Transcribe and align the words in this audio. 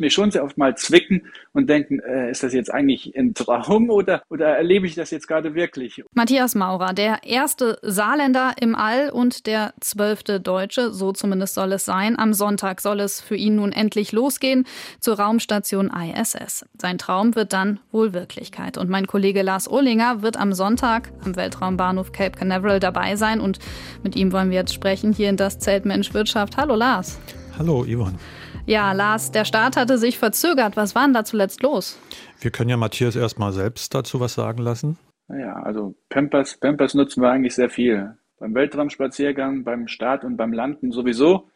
mir 0.00 0.10
schon 0.10 0.30
sehr 0.30 0.44
oft 0.44 0.58
mal 0.58 0.76
zwicken 0.76 1.26
und 1.52 1.68
denken, 1.68 2.00
äh, 2.00 2.30
ist 2.30 2.42
das 2.42 2.52
jetzt 2.52 2.72
eigentlich 2.72 3.16
ein 3.16 3.34
Traum 3.34 3.90
oder, 3.90 4.22
oder 4.28 4.48
erlebe 4.48 4.86
ich 4.86 4.94
das 4.94 5.10
jetzt 5.10 5.28
gerade 5.28 5.54
wirklich? 5.54 6.02
Matthias 6.14 6.54
Maurer, 6.54 6.92
der 6.92 7.24
erste 7.24 7.78
Saarländer 7.82 8.54
im 8.60 8.74
All 8.74 9.10
und 9.10 9.46
der 9.46 9.74
zwölfte 9.80 10.40
Deutsche, 10.40 10.92
so 10.92 11.12
zumindest 11.12 11.54
soll 11.54 11.72
es 11.72 11.84
sein. 11.84 12.18
Am 12.18 12.34
Sonntag 12.34 12.80
soll 12.80 13.00
es 13.00 13.20
für 13.20 13.36
ihn 13.36 13.56
nun 13.56 13.72
endlich 13.72 14.12
losgehen 14.12 14.66
zur 15.00 15.18
Raumstation 15.18 15.90
ISS. 15.90 16.64
Sein 16.80 16.98
Traum 16.98 17.34
wird 17.34 17.52
dann 17.52 17.80
wohl 17.92 18.12
Wirklichkeit. 18.12 18.78
Und 18.78 18.88
mein 18.90 19.06
Kollege 19.06 19.42
Lars 19.42 19.70
Ohlinger 19.70 20.22
wird 20.22 20.36
am 20.36 20.52
Sonntag 20.52 21.10
am 21.24 21.36
Weltraumbahnhof 21.36 22.12
Cape 22.12 22.38
Canaveral 22.38 22.80
dabei 22.80 23.16
sein 23.16 23.40
und 23.40 23.58
mit 24.02 24.16
ihm 24.16 24.32
wollen 24.32 24.50
wir 24.50 24.58
jetzt 24.58 24.74
sprechen 24.74 25.12
hier 25.12 25.28
in 25.28 25.36
das 25.36 25.58
Zelt 25.58 25.84
Mensch 25.84 26.14
Wirtschaft. 26.14 26.56
Hallo 26.56 26.74
Lars. 26.74 27.18
Hallo 27.58 27.84
Yvonne. 27.84 28.18
Ja, 28.66 28.92
Lars, 28.92 29.30
der 29.30 29.44
Start 29.44 29.76
hatte 29.76 29.98
sich 29.98 30.18
verzögert. 30.18 30.76
Was 30.76 30.94
war 30.94 31.04
denn 31.04 31.12
da 31.12 31.24
zuletzt 31.24 31.62
los? 31.62 31.98
Wir 32.40 32.50
können 32.50 32.70
ja 32.70 32.78
Matthias 32.78 33.14
erstmal 33.14 33.52
selbst 33.52 33.94
dazu 33.94 34.20
was 34.20 34.34
sagen 34.34 34.62
lassen. 34.62 34.96
Naja, 35.28 35.54
also 35.54 35.94
Pampers, 36.08 36.56
Pampers 36.56 36.94
nutzen 36.94 37.22
wir 37.22 37.30
eigentlich 37.30 37.54
sehr 37.54 37.68
viel. 37.68 38.16
Beim 38.38 38.54
Weltraumspaziergang, 38.54 39.64
beim 39.64 39.86
Start 39.86 40.24
und 40.24 40.38
beim 40.38 40.52
Landen 40.52 40.92
sowieso. 40.92 41.50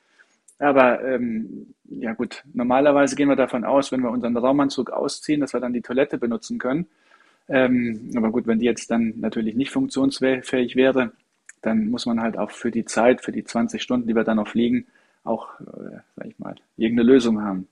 Aber 0.59 1.03
ähm, 1.03 1.75
ja 1.85 2.13
gut, 2.13 2.43
normalerweise 2.53 3.17
gehen 3.17 3.29
wir 3.29 3.37
davon 3.37 3.65
aus, 3.65 3.91
wenn 3.91 4.03
wir 4.03 4.11
unseren 4.11 4.37
Raumanzug 4.37 4.91
ausziehen, 4.91 5.41
dass 5.41 5.55
wir 5.55 5.61
dann 5.61 5.73
die 5.73 5.83
Toilette 5.83 6.19
benutzen 6.19 6.59
können. 6.59 6.89
Ähm, 7.49 8.11
aber 8.17 8.31
gut, 8.31 8.47
wenn 8.47 8.59
die 8.59 8.67
jetzt 8.67 8.91
dann 8.91 9.15
natürlich 9.17 9.55
nicht 9.55 9.71
funktionsfähig 9.71 10.77
wäre, 10.77 11.13
dann 11.63 11.89
muss 11.89 12.05
man 12.05 12.21
halt 12.21 12.37
auch 12.37 12.51
für 12.51 12.71
die 12.71 12.85
Zeit, 12.85 13.23
für 13.23 13.33
die 13.33 13.45
20 13.45 13.83
Stunden, 13.83 14.07
die 14.07 14.15
wir 14.15 14.25
dann 14.25 14.37
noch 14.37 14.49
fliegen, 14.49 14.87
auch, 15.29 15.61
äh, 15.61 15.99
sag 16.17 16.27
ich 16.27 16.39
mal, 16.39 16.55
irgendeine 16.77 17.09
Lösung 17.09 17.43
haben. 17.43 17.69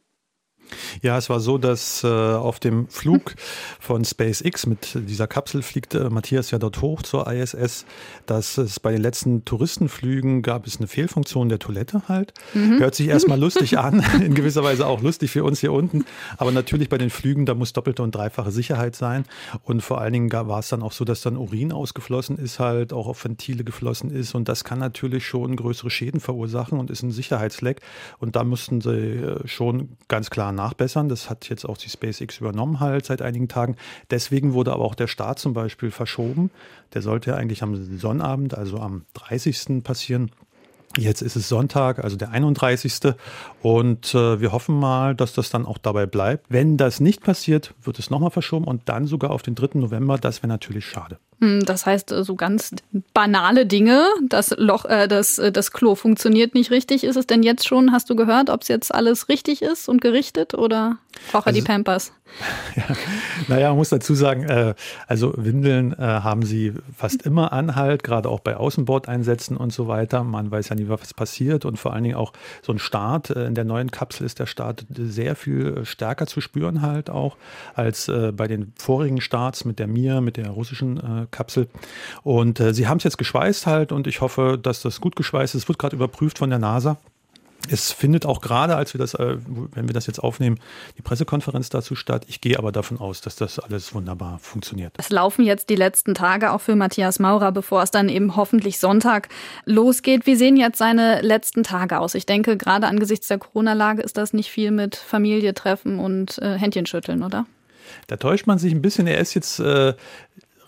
Ja, 1.02 1.16
es 1.18 1.30
war 1.30 1.40
so, 1.40 1.58
dass 1.58 2.04
äh, 2.04 2.08
auf 2.08 2.60
dem 2.60 2.88
Flug 2.88 3.34
von 3.80 4.04
SpaceX 4.04 4.66
mit 4.66 4.90
dieser 4.94 5.26
Kapsel 5.26 5.62
fliegt 5.62 5.94
äh, 5.94 6.10
Matthias 6.10 6.50
ja 6.50 6.58
dort 6.58 6.80
hoch 6.82 7.02
zur 7.02 7.30
ISS, 7.30 7.86
dass 8.26 8.58
es 8.58 8.80
bei 8.80 8.92
den 8.92 9.02
letzten 9.02 9.44
Touristenflügen 9.44 10.42
gab 10.42 10.66
es 10.66 10.78
eine 10.78 10.86
Fehlfunktion 10.86 11.48
der 11.48 11.58
Toilette 11.58 12.02
halt. 12.08 12.34
Mhm. 12.54 12.78
Hört 12.78 12.94
sich 12.94 13.08
erstmal 13.08 13.38
lustig 13.38 13.78
an, 13.78 14.04
in 14.20 14.34
gewisser 14.34 14.64
Weise 14.64 14.86
auch 14.86 15.02
lustig 15.02 15.30
für 15.30 15.44
uns 15.44 15.60
hier 15.60 15.72
unten. 15.72 16.04
Aber 16.36 16.52
natürlich 16.52 16.88
bei 16.88 16.98
den 16.98 17.10
Flügen, 17.10 17.46
da 17.46 17.54
muss 17.54 17.72
doppelte 17.72 18.02
und 18.02 18.14
dreifache 18.14 18.50
Sicherheit 18.50 18.96
sein. 18.96 19.24
Und 19.62 19.82
vor 19.82 20.00
allen 20.00 20.12
Dingen 20.12 20.32
war 20.32 20.58
es 20.58 20.68
dann 20.68 20.82
auch 20.82 20.92
so, 20.92 21.04
dass 21.04 21.22
dann 21.22 21.36
Urin 21.36 21.72
ausgeflossen 21.72 22.38
ist, 22.38 22.58
halt 22.58 22.92
auch 22.92 23.06
auf 23.06 23.24
Ventile 23.24 23.64
geflossen 23.64 24.10
ist. 24.10 24.34
Und 24.34 24.48
das 24.48 24.64
kann 24.64 24.78
natürlich 24.78 25.26
schon 25.26 25.56
größere 25.56 25.90
Schäden 25.90 26.20
verursachen 26.20 26.78
und 26.78 26.90
ist 26.90 27.02
ein 27.02 27.10
Sicherheitsleck. 27.10 27.80
Und 28.18 28.36
da 28.36 28.44
mussten 28.44 28.80
sie 28.80 28.90
äh, 28.90 29.46
schon 29.46 29.96
ganz 30.08 30.30
klar 30.30 30.52
nachbessern. 30.56 31.08
Das 31.08 31.30
hat 31.30 31.48
jetzt 31.48 31.64
auch 31.64 31.78
die 31.78 31.88
SpaceX 31.88 32.38
übernommen 32.38 32.80
halt 32.80 33.06
seit 33.06 33.22
einigen 33.22 33.46
Tagen. 33.46 33.76
Deswegen 34.10 34.52
wurde 34.52 34.72
aber 34.72 34.84
auch 34.84 34.96
der 34.96 35.06
Start 35.06 35.38
zum 35.38 35.52
Beispiel 35.52 35.92
verschoben. 35.92 36.50
Der 36.94 37.02
sollte 37.02 37.36
eigentlich 37.36 37.62
am 37.62 37.76
Sonnabend, 37.98 38.54
also 38.54 38.80
am 38.80 39.04
30. 39.14 39.84
passieren. 39.84 40.32
Jetzt 40.98 41.22
ist 41.22 41.36
es 41.36 41.48
Sonntag, 41.48 42.02
also 42.02 42.16
der 42.16 42.30
31. 42.30 43.14
Und 43.62 44.14
äh, 44.14 44.40
wir 44.40 44.52
hoffen 44.52 44.78
mal, 44.78 45.14
dass 45.14 45.34
das 45.34 45.50
dann 45.50 45.66
auch 45.66 45.78
dabei 45.78 46.06
bleibt. 46.06 46.46
Wenn 46.48 46.76
das 46.76 47.00
nicht 47.00 47.22
passiert, 47.22 47.74
wird 47.82 47.98
es 47.98 48.10
nochmal 48.10 48.30
verschoben 48.30 48.66
und 48.66 48.82
dann 48.86 49.06
sogar 49.06 49.30
auf 49.30 49.42
den 49.42 49.54
3. 49.54 49.78
November. 49.78 50.18
Das 50.18 50.42
wäre 50.42 50.48
natürlich 50.48 50.86
schade. 50.86 51.18
Hm, 51.40 51.64
das 51.64 51.84
heißt, 51.84 52.12
äh, 52.12 52.24
so 52.24 52.34
ganz 52.34 52.70
banale 53.12 53.66
Dinge, 53.66 54.04
das 54.26 54.54
Loch, 54.56 54.86
äh, 54.86 55.06
das, 55.06 55.38
äh, 55.38 55.52
das 55.52 55.70
Klo 55.70 55.94
funktioniert 55.94 56.54
nicht 56.54 56.70
richtig. 56.70 57.04
Ist 57.04 57.16
es 57.16 57.26
denn 57.26 57.42
jetzt 57.42 57.66
schon, 57.66 57.92
hast 57.92 58.08
du 58.08 58.16
gehört, 58.16 58.48
ob 58.48 58.62
es 58.62 58.68
jetzt 58.68 58.94
alles 58.94 59.28
richtig 59.28 59.62
ist 59.62 59.88
und 59.88 60.00
gerichtet 60.00 60.54
oder 60.54 60.98
braucht 61.30 61.46
er 61.46 61.48
also, 61.48 61.60
die 61.60 61.66
Pampers? 61.66 62.12
Ja, 62.76 62.84
naja, 63.48 63.68
man 63.68 63.78
muss 63.78 63.88
dazu 63.88 64.14
sagen, 64.14 64.44
äh, 64.44 64.74
also 65.06 65.32
Windeln 65.36 65.92
äh, 65.92 66.02
haben 66.02 66.42
sie 66.42 66.74
fast 66.94 67.22
immer 67.22 67.52
Anhalt, 67.52 68.02
gerade 68.02 68.28
auch 68.28 68.40
bei 68.40 68.56
Außenbordeinsätzen 68.56 69.56
und 69.56 69.72
so 69.72 69.88
weiter. 69.88 70.24
Man 70.24 70.50
weiß 70.50 70.68
ja 70.68 70.76
nie, 70.76 70.88
was 70.88 71.14
passiert 71.14 71.64
und 71.64 71.78
vor 71.78 71.94
allen 71.94 72.04
Dingen 72.04 72.16
auch 72.16 72.32
so 72.62 72.72
ein 72.72 72.78
Start. 72.78 73.30
Äh, 73.30 73.46
in 73.46 73.54
der 73.54 73.64
neuen 73.64 73.90
Kapsel 73.90 74.26
ist 74.26 74.38
der 74.38 74.46
Start 74.46 74.84
sehr 74.94 75.36
viel 75.36 75.84
stärker 75.84 76.26
zu 76.26 76.40
spüren 76.40 76.82
halt 76.82 77.08
auch 77.08 77.36
als 77.74 78.08
äh, 78.08 78.32
bei 78.32 78.48
den 78.48 78.72
vorigen 78.76 79.20
Starts 79.20 79.64
mit 79.64 79.78
der 79.78 79.86
Mir, 79.86 80.20
mit 80.20 80.36
der 80.36 80.50
russischen 80.50 80.98
äh, 80.98 81.26
Kapsel. 81.30 81.68
Und 82.22 82.60
äh, 82.60 82.74
sie 82.74 82.88
haben 82.88 82.98
es 82.98 83.04
jetzt 83.04 83.18
geschweißt 83.18 83.66
halt 83.66 83.92
und 83.92 84.06
ich 84.06 84.20
hoffe, 84.20 84.58
dass 84.60 84.82
das 84.82 85.00
gut 85.00 85.16
geschweißt 85.16 85.54
ist. 85.54 85.62
Es 85.62 85.68
wird 85.68 85.78
gerade 85.78 85.96
überprüft 85.96 86.38
von 86.38 86.50
der 86.50 86.58
NASA. 86.58 86.98
Es 87.70 87.92
findet 87.92 88.26
auch 88.26 88.40
gerade, 88.40 88.76
als 88.76 88.94
wir 88.94 88.98
das, 88.98 89.14
äh, 89.14 89.36
wenn 89.74 89.88
wir 89.88 89.94
das 89.94 90.06
jetzt 90.06 90.18
aufnehmen, 90.18 90.58
die 90.96 91.02
Pressekonferenz 91.02 91.68
dazu 91.68 91.94
statt. 91.94 92.24
Ich 92.28 92.40
gehe 92.40 92.58
aber 92.58 92.72
davon 92.72 92.98
aus, 92.98 93.20
dass 93.20 93.36
das 93.36 93.58
alles 93.58 93.94
wunderbar 93.94 94.38
funktioniert. 94.38 94.94
Es 94.98 95.10
laufen 95.10 95.44
jetzt 95.44 95.68
die 95.68 95.76
letzten 95.76 96.14
Tage 96.14 96.52
auch 96.52 96.60
für 96.60 96.76
Matthias 96.76 97.18
Maurer, 97.18 97.52
bevor 97.52 97.82
es 97.82 97.90
dann 97.90 98.08
eben 98.08 98.36
hoffentlich 98.36 98.78
Sonntag 98.78 99.28
losgeht. 99.64 100.26
Wie 100.26 100.36
sehen 100.36 100.56
jetzt 100.56 100.78
seine 100.78 101.20
letzten 101.22 101.62
Tage 101.62 101.98
aus? 101.98 102.14
Ich 102.14 102.26
denke, 102.26 102.56
gerade 102.56 102.86
angesichts 102.86 103.28
der 103.28 103.38
Corona-Lage 103.38 104.02
ist 104.02 104.16
das 104.16 104.32
nicht 104.32 104.50
viel 104.50 104.70
mit 104.70 104.96
Familie 104.96 105.54
treffen 105.54 105.98
und 105.98 106.38
äh, 106.38 106.58
Händchen 106.58 106.86
schütteln, 106.86 107.22
oder? 107.22 107.46
Da 108.06 108.16
täuscht 108.16 108.46
man 108.46 108.58
sich 108.58 108.72
ein 108.72 108.82
bisschen. 108.82 109.06
Er 109.06 109.18
ist 109.18 109.34
jetzt 109.34 109.60
äh, 109.60 109.94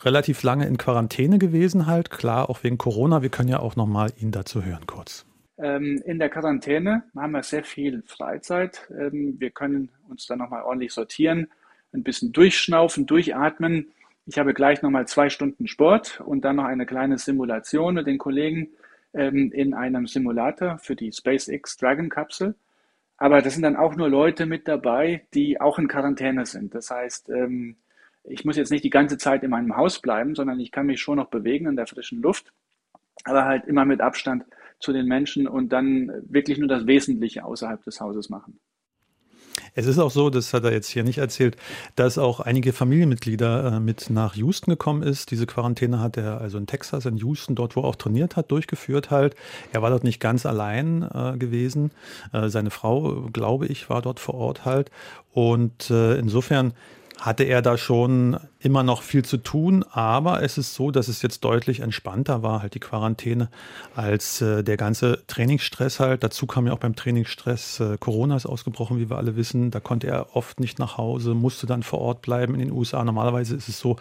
relativ 0.05 0.43
lange 0.43 0.67
in 0.67 0.79
Quarantäne 0.79 1.39
gewesen 1.39 1.87
halt. 1.87 2.11
Klar, 2.11 2.51
auch 2.51 2.63
wegen 2.63 2.79
Corona. 2.79 3.23
Wir 3.23 3.31
können 3.31 3.49
ja 3.49 3.61
auch 3.61 3.77
nochmal 3.77 4.13
ihn 4.21 4.31
dazu 4.31 4.65
hören 4.65 4.87
kurz. 4.87 5.25
Ähm, 5.59 6.01
in 6.05 6.19
der 6.19 6.29
Quarantäne 6.29 7.03
haben 7.17 7.33
wir 7.33 7.43
sehr 7.43 7.65
viel 7.65 8.03
Freizeit. 8.07 8.89
Ähm, 8.97 9.37
wir 9.39 9.51
können 9.51 9.91
uns 10.09 10.27
dann 10.27 10.39
nochmal 10.39 10.63
ordentlich 10.63 10.93
sortieren, 10.93 11.49
ein 11.93 12.05
bisschen 12.05 12.33
durchschnaufen, 12.33 13.07
durchatmen. 13.07 13.89
Ich 14.27 14.39
habe 14.39 14.55
gleich 14.55 14.83
nochmal 14.83 15.09
zwei 15.09 15.29
Stunden 15.31 15.67
Sport 15.67 16.21
und 16.21 16.45
dann 16.45 16.57
noch 16.57 16.65
eine 16.65 16.87
kleine 16.87 17.19
Simulation 17.19 17.95
mit 17.95 18.07
den 18.07 18.19
Kollegen 18.19 18.69
ähm, 19.15 19.51
in 19.53 19.75
einem 19.75 20.07
Simulator 20.07 20.79
für 20.79 20.95
die 20.95 21.11
SpaceX 21.13 21.77
Dragon 21.77 22.09
Kapsel. 22.09 22.55
Aber 23.17 23.43
das 23.43 23.55
sind 23.55 23.63
dann 23.63 23.75
auch 23.75 23.97
nur 23.97 24.09
Leute 24.09 24.47
mit 24.47 24.69
dabei, 24.69 25.27
die 25.35 25.61
auch 25.61 25.81
in 25.81 25.89
Quarantäne 25.89 26.47
sind. 26.47 26.73
Das 26.73 26.89
heißt, 26.89 27.33
ich 28.23 28.45
muss 28.45 28.57
jetzt 28.57 28.71
nicht 28.71 28.85
die 28.85 28.91
ganze 28.91 29.19
Zeit 29.19 29.43
in 29.43 29.51
meinem 29.51 29.77
Haus 29.77 29.99
bleiben, 29.99 30.37
sondern 30.37 30.61
ich 30.61 30.71
kann 30.71 30.87
mich 30.87 31.01
schon 31.01 31.17
noch 31.17 31.27
bewegen 31.27 31.67
in 31.67 31.75
der 31.75 31.89
frischen 31.89 32.23
Luft, 32.23 32.53
aber 33.25 33.45
halt 33.45 33.65
immer 33.65 33.85
mit 33.85 34.01
Abstand 34.01 34.45
zu 34.81 34.93
den 34.93 35.07
Menschen 35.07 35.49
und 35.49 35.73
dann 35.73 36.11
wirklich 36.29 36.59
nur 36.59 36.69
das 36.69 36.87
Wesentliche 36.87 37.45
außerhalb 37.45 37.83
des 37.85 38.01
Hauses 38.01 38.29
machen. 38.29 38.59
Es 39.75 39.87
ist 39.87 39.99
auch 39.99 40.11
so, 40.11 40.31
das 40.31 40.55
hat 40.55 40.65
er 40.65 40.73
jetzt 40.73 40.89
hier 40.89 41.05
nicht 41.05 41.19
erzählt, 41.19 41.57
dass 41.97 42.19
auch 42.19 42.41
einige 42.41 42.73
Familienmitglieder 42.73 43.75
äh, 43.75 43.81
mit 43.81 44.11
nach 44.11 44.35
Houston 44.35 44.71
gekommen 44.71 45.03
ist. 45.03 45.31
Diese 45.31 45.47
Quarantäne 45.47 46.01
hat 46.01 46.17
er 46.17 46.41
also 46.41 46.59
in 46.59 46.67
Texas, 46.67 47.07
in 47.07 47.17
Houston, 47.17 47.55
dort 47.55 47.77
wo 47.77 47.83
er 47.83 47.85
auch 47.85 47.97
trainiert 47.97 48.37
hat, 48.37 48.51
durchgeführt 48.51 49.11
halt. 49.11 49.35
Er 49.73 49.83
war 49.83 49.91
dort 49.91 50.05
nicht 50.05 50.21
ganz 50.21 50.47
allein 50.47 51.03
äh, 51.03 51.37
gewesen. 51.39 51.91
Äh, 52.33 52.49
seine 52.49 52.71
Frau, 52.71 53.29
glaube 53.33 53.67
ich, 53.67 53.91
war 53.91 54.03
dort 54.03 54.21
vor 54.21 54.35
Ort 54.35 54.65
halt. 54.65 54.91
Und 55.33 55.91
äh, 55.91 56.19
insofern 56.19 56.73
hatte 57.21 57.45
er 57.45 57.63
da 57.63 57.77
schon 57.77 58.39
immer 58.61 58.83
noch 58.83 59.03
viel 59.03 59.25
zu 59.25 59.37
tun, 59.37 59.85
aber 59.91 60.43
es 60.43 60.59
ist 60.59 60.75
so, 60.75 60.91
dass 60.91 61.09
es 61.09 61.23
jetzt 61.23 61.45
deutlich 61.45 61.81
entspannter 61.81 62.43
war, 62.43 62.63
halt 62.63 62.75
die 62.75 62.81
Quarantäne, 62.81 63.51
als 63.95 64.41
äh, 64.41 64.65
der 64.65 64.77
ganze 64.77 65.23
Trainingsstress 65.27 66.01
halt. 66.01 66.25
Dazu 66.25 66.47
kam 66.47 66.67
ja 66.67 66.73
auch 66.73 66.79
beim 66.79 66.97
Trainingsstress 66.97 67.81
äh, 67.81 67.97
Corona 67.99 68.37
ist 68.37 68.47
ausgebrochen, 68.47 68.99
wie 68.99 69.11
wir 69.11 69.17
alle 69.17 69.37
wissen. 69.37 69.71
Da 69.71 69.81
konnte 69.81 70.07
er 70.07 70.37
oft 70.37 70.61
nicht 70.61 70.79
nach 70.79 70.97
Hause, 70.97 71.35
musste 71.35 71.67
dann 71.67 71.83
vor 71.83 72.01
Ort 72.01 72.23
bleiben 72.23 72.55
in 72.55 72.61
den 72.61 72.73
USA. 72.73 73.05
Normalerweise 73.05 73.55
ist 73.55 73.69
es 73.69 73.79
so, 73.79 73.97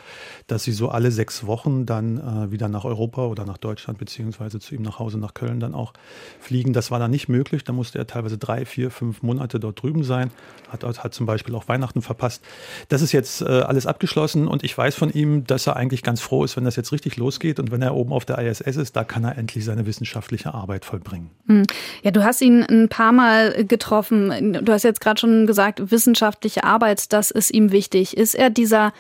dass 0.48 0.64
sie 0.64 0.72
so 0.72 0.90
alle 0.90 1.12
sechs 1.12 1.46
Wochen 1.46 1.86
dann 1.86 2.18
äh, 2.18 2.52
wieder 2.52 2.68
nach 2.68 2.86
Europa 2.86 3.26
oder 3.26 3.46
nach 3.46 3.58
Deutschland 3.58 4.00
beziehungsweise 4.00 4.60
zu 4.60 4.76
ihm 4.76 4.82
nach 4.82 5.00
Hause 5.00 5.18
nach 5.18 5.34
Köln 5.34 5.60
dann 5.60 5.74
auch 5.76 5.94
fliegen. 6.40 6.74
Das 6.74 6.90
war 6.90 7.00
dann 7.00 7.12
nicht 7.12 7.30
möglich. 7.30 7.64
Da 7.64 7.74
musste 7.74 8.00
er 8.00 8.08
teilweise 8.08 8.38
drei, 8.38 8.66
vier, 8.66 8.90
fünf 8.92 9.22
Monate 9.22 9.60
dort 9.60 9.82
drüben 9.82 10.04
sein. 10.04 10.32
Hat, 10.70 10.84
hat 10.84 11.14
zum 11.14 11.26
Beispiel 11.26 11.54
auch 11.56 11.68
Weihnachten 11.68 12.02
verpasst. 12.02 12.44
Das 12.90 13.02
ist 13.02 13.07
jetzt 13.12 13.42
äh, 13.42 13.46
alles 13.46 13.86
abgeschlossen 13.86 14.48
und 14.48 14.64
ich 14.64 14.78
weiß 14.78 14.96
von 14.96 15.12
ihm, 15.12 15.46
dass 15.46 15.68
er 15.68 15.76
eigentlich 15.76 16.04
ganz 16.04 16.22
froh 16.22 16.44
ist, 16.44 16.58
wenn 16.58 16.66
das 16.66 16.76
jetzt 16.76 16.92
richtig 16.92 17.18
losgeht 17.18 17.60
und 17.60 17.72
wenn 17.72 17.82
er 17.82 17.96
oben 17.96 18.14
auf 18.14 18.26
der 18.26 18.38
ISS 18.40 18.78
ist, 18.78 18.96
da 18.96 19.04
kann 19.04 19.24
er 19.24 19.38
endlich 19.38 19.66
seine 19.66 19.86
wissenschaftliche 19.86 20.54
Arbeit 20.54 20.86
vollbringen. 20.86 21.30
Hm. 21.48 21.64
Ja, 22.04 22.12
du 22.12 22.24
hast 22.24 22.42
ihn 22.42 22.64
ein 22.64 22.90
paar 22.90 23.12
Mal 23.12 23.66
getroffen. 23.66 24.60
Du 24.64 24.72
hast 24.72 24.84
jetzt 24.84 25.02
gerade 25.02 25.20
schon 25.20 25.48
gesagt, 25.48 25.92
wissenschaftliche 25.92 26.64
Arbeit, 26.64 27.12
das 27.14 27.32
ist 27.32 27.52
ihm 27.52 27.72
wichtig. 27.72 28.16
Ist 28.18 28.36
er 28.36 28.50
dieser 28.50 28.94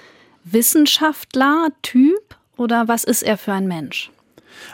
Wissenschaftler-Typ 0.44 2.36
oder 2.58 2.88
was 2.88 3.04
ist 3.04 3.24
er 3.24 3.38
für 3.38 3.54
ein 3.54 3.68
Mensch? 3.68 4.12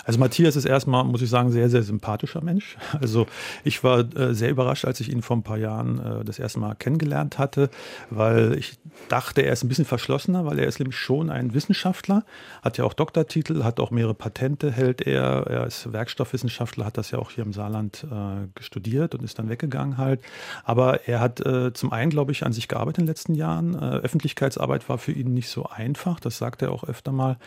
Also 0.05 0.19
Matthias 0.19 0.55
ist 0.55 0.65
erstmal, 0.65 1.03
muss 1.03 1.21
ich 1.21 1.29
sagen, 1.29 1.51
sehr, 1.51 1.69
sehr 1.69 1.83
sympathischer 1.83 2.43
Mensch. 2.43 2.77
Also 2.99 3.27
ich 3.63 3.83
war 3.83 3.99
äh, 4.15 4.33
sehr 4.33 4.49
überrascht, 4.49 4.85
als 4.85 4.99
ich 4.99 5.11
ihn 5.11 5.21
vor 5.21 5.35
ein 5.37 5.43
paar 5.43 5.57
Jahren 5.57 5.99
äh, 5.99 6.23
das 6.23 6.39
erste 6.39 6.59
Mal 6.59 6.75
kennengelernt 6.75 7.37
hatte, 7.37 7.69
weil 8.09 8.57
ich 8.57 8.77
dachte, 9.09 9.41
er 9.41 9.53
ist 9.53 9.63
ein 9.63 9.67
bisschen 9.67 9.85
verschlossener, 9.85 10.45
weil 10.45 10.59
er 10.59 10.67
ist 10.67 10.79
nämlich 10.79 10.97
schon 10.97 11.29
ein 11.29 11.53
Wissenschaftler, 11.53 12.23
hat 12.61 12.77
ja 12.77 12.85
auch 12.85 12.93
Doktortitel, 12.93 13.63
hat 13.63 13.79
auch 13.79 13.91
mehrere 13.91 14.13
Patente, 14.13 14.71
hält 14.71 15.01
er. 15.01 15.47
Er 15.47 15.67
ist 15.67 15.91
Werkstoffwissenschaftler, 15.91 16.85
hat 16.85 16.97
das 16.97 17.11
ja 17.11 17.19
auch 17.19 17.31
hier 17.31 17.43
im 17.43 17.53
Saarland 17.53 18.05
äh, 18.09 18.61
studiert 18.63 19.15
und 19.15 19.23
ist 19.23 19.39
dann 19.39 19.49
weggegangen 19.49 19.97
halt. 19.97 20.21
Aber 20.63 21.07
er 21.07 21.19
hat 21.19 21.45
äh, 21.45 21.73
zum 21.73 21.91
einen, 21.91 22.09
glaube 22.09 22.31
ich, 22.31 22.45
an 22.45 22.53
sich 22.53 22.67
gearbeitet 22.67 22.99
in 22.99 23.05
den 23.05 23.09
letzten 23.09 23.35
Jahren. 23.35 23.75
Äh, 23.75 23.97
Öffentlichkeitsarbeit 23.97 24.87
war 24.89 24.97
für 24.97 25.11
ihn 25.11 25.33
nicht 25.33 25.49
so 25.49 25.65
einfach, 25.65 26.19
das 26.19 26.37
sagt 26.37 26.61
er 26.61 26.71
auch 26.71 26.83
öfter 26.83 27.11
mal, 27.11 27.37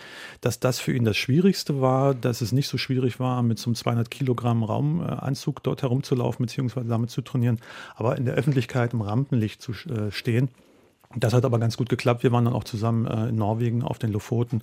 dass 0.40 0.60
das 0.60 0.78
für 0.78 0.92
ihn 0.92 1.04
das 1.04 1.16
Schwierigste 1.16 1.80
war, 1.80 2.14
dass 2.26 2.40
es 2.40 2.52
nicht 2.52 2.68
so 2.68 2.78
schwierig 2.78 3.20
war, 3.20 3.42
mit 3.42 3.58
so 3.58 3.70
einem 3.70 3.74
200 3.76 4.10
Kilogramm 4.10 4.62
Raumanzug 4.62 5.62
dort 5.62 5.82
herumzulaufen, 5.82 6.44
beziehungsweise 6.44 6.88
damit 6.88 7.10
zu 7.10 7.22
trainieren, 7.22 7.58
aber 7.94 8.16
in 8.16 8.24
der 8.24 8.34
Öffentlichkeit 8.34 8.92
im 8.92 9.00
Rampenlicht 9.00 9.62
zu 9.62 9.72
äh, 9.72 10.10
stehen. 10.10 10.48
Das 11.14 11.32
hat 11.32 11.44
aber 11.44 11.58
ganz 11.58 11.76
gut 11.76 11.88
geklappt. 11.88 12.24
Wir 12.24 12.32
waren 12.32 12.44
dann 12.44 12.54
auch 12.54 12.64
zusammen 12.64 13.06
äh, 13.06 13.28
in 13.28 13.36
Norwegen 13.36 13.82
auf 13.82 13.98
den 13.98 14.12
Lofoten. 14.12 14.60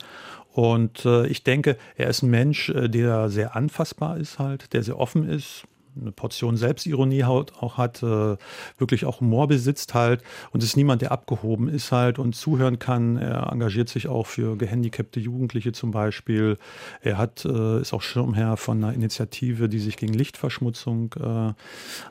Und 0.51 1.05
äh, 1.05 1.25
ich 1.27 1.43
denke, 1.43 1.77
er 1.95 2.09
ist 2.09 2.21
ein 2.21 2.29
Mensch, 2.29 2.71
der 2.75 3.29
sehr 3.29 3.55
anfassbar 3.55 4.17
ist 4.17 4.39
halt, 4.39 4.73
der 4.73 4.83
sehr 4.83 4.99
offen 4.99 5.27
ist, 5.27 5.63
eine 5.99 6.11
Portion 6.11 6.57
Selbstironie 6.57 7.23
auch 7.23 7.77
hat, 7.77 8.03
äh, 8.03 8.37
wirklich 8.77 9.05
auch 9.05 9.19
Humor 9.19 9.47
besitzt 9.47 9.93
halt 9.93 10.21
und 10.51 10.63
ist 10.63 10.77
niemand, 10.77 11.01
der 11.01 11.11
abgehoben 11.11 11.67
ist 11.67 11.91
halt 11.91 12.19
und 12.19 12.35
zuhören 12.35 12.79
kann. 12.79 13.17
Er 13.17 13.51
engagiert 13.51 13.89
sich 13.89 14.07
auch 14.07 14.27
für 14.27 14.57
gehandicapte 14.57 15.19
Jugendliche 15.19 15.71
zum 15.71 15.91
Beispiel. 15.91 16.57
Er 17.01 17.17
hat, 17.17 17.45
äh, 17.45 17.81
ist 17.81 17.93
auch 17.93 18.01
Schirmherr 18.01 18.57
von 18.57 18.83
einer 18.83 18.93
Initiative, 18.93 19.69
die 19.69 19.79
sich 19.79 19.97
gegen 19.97 20.13
Lichtverschmutzung 20.13 21.13
äh, 21.19 21.53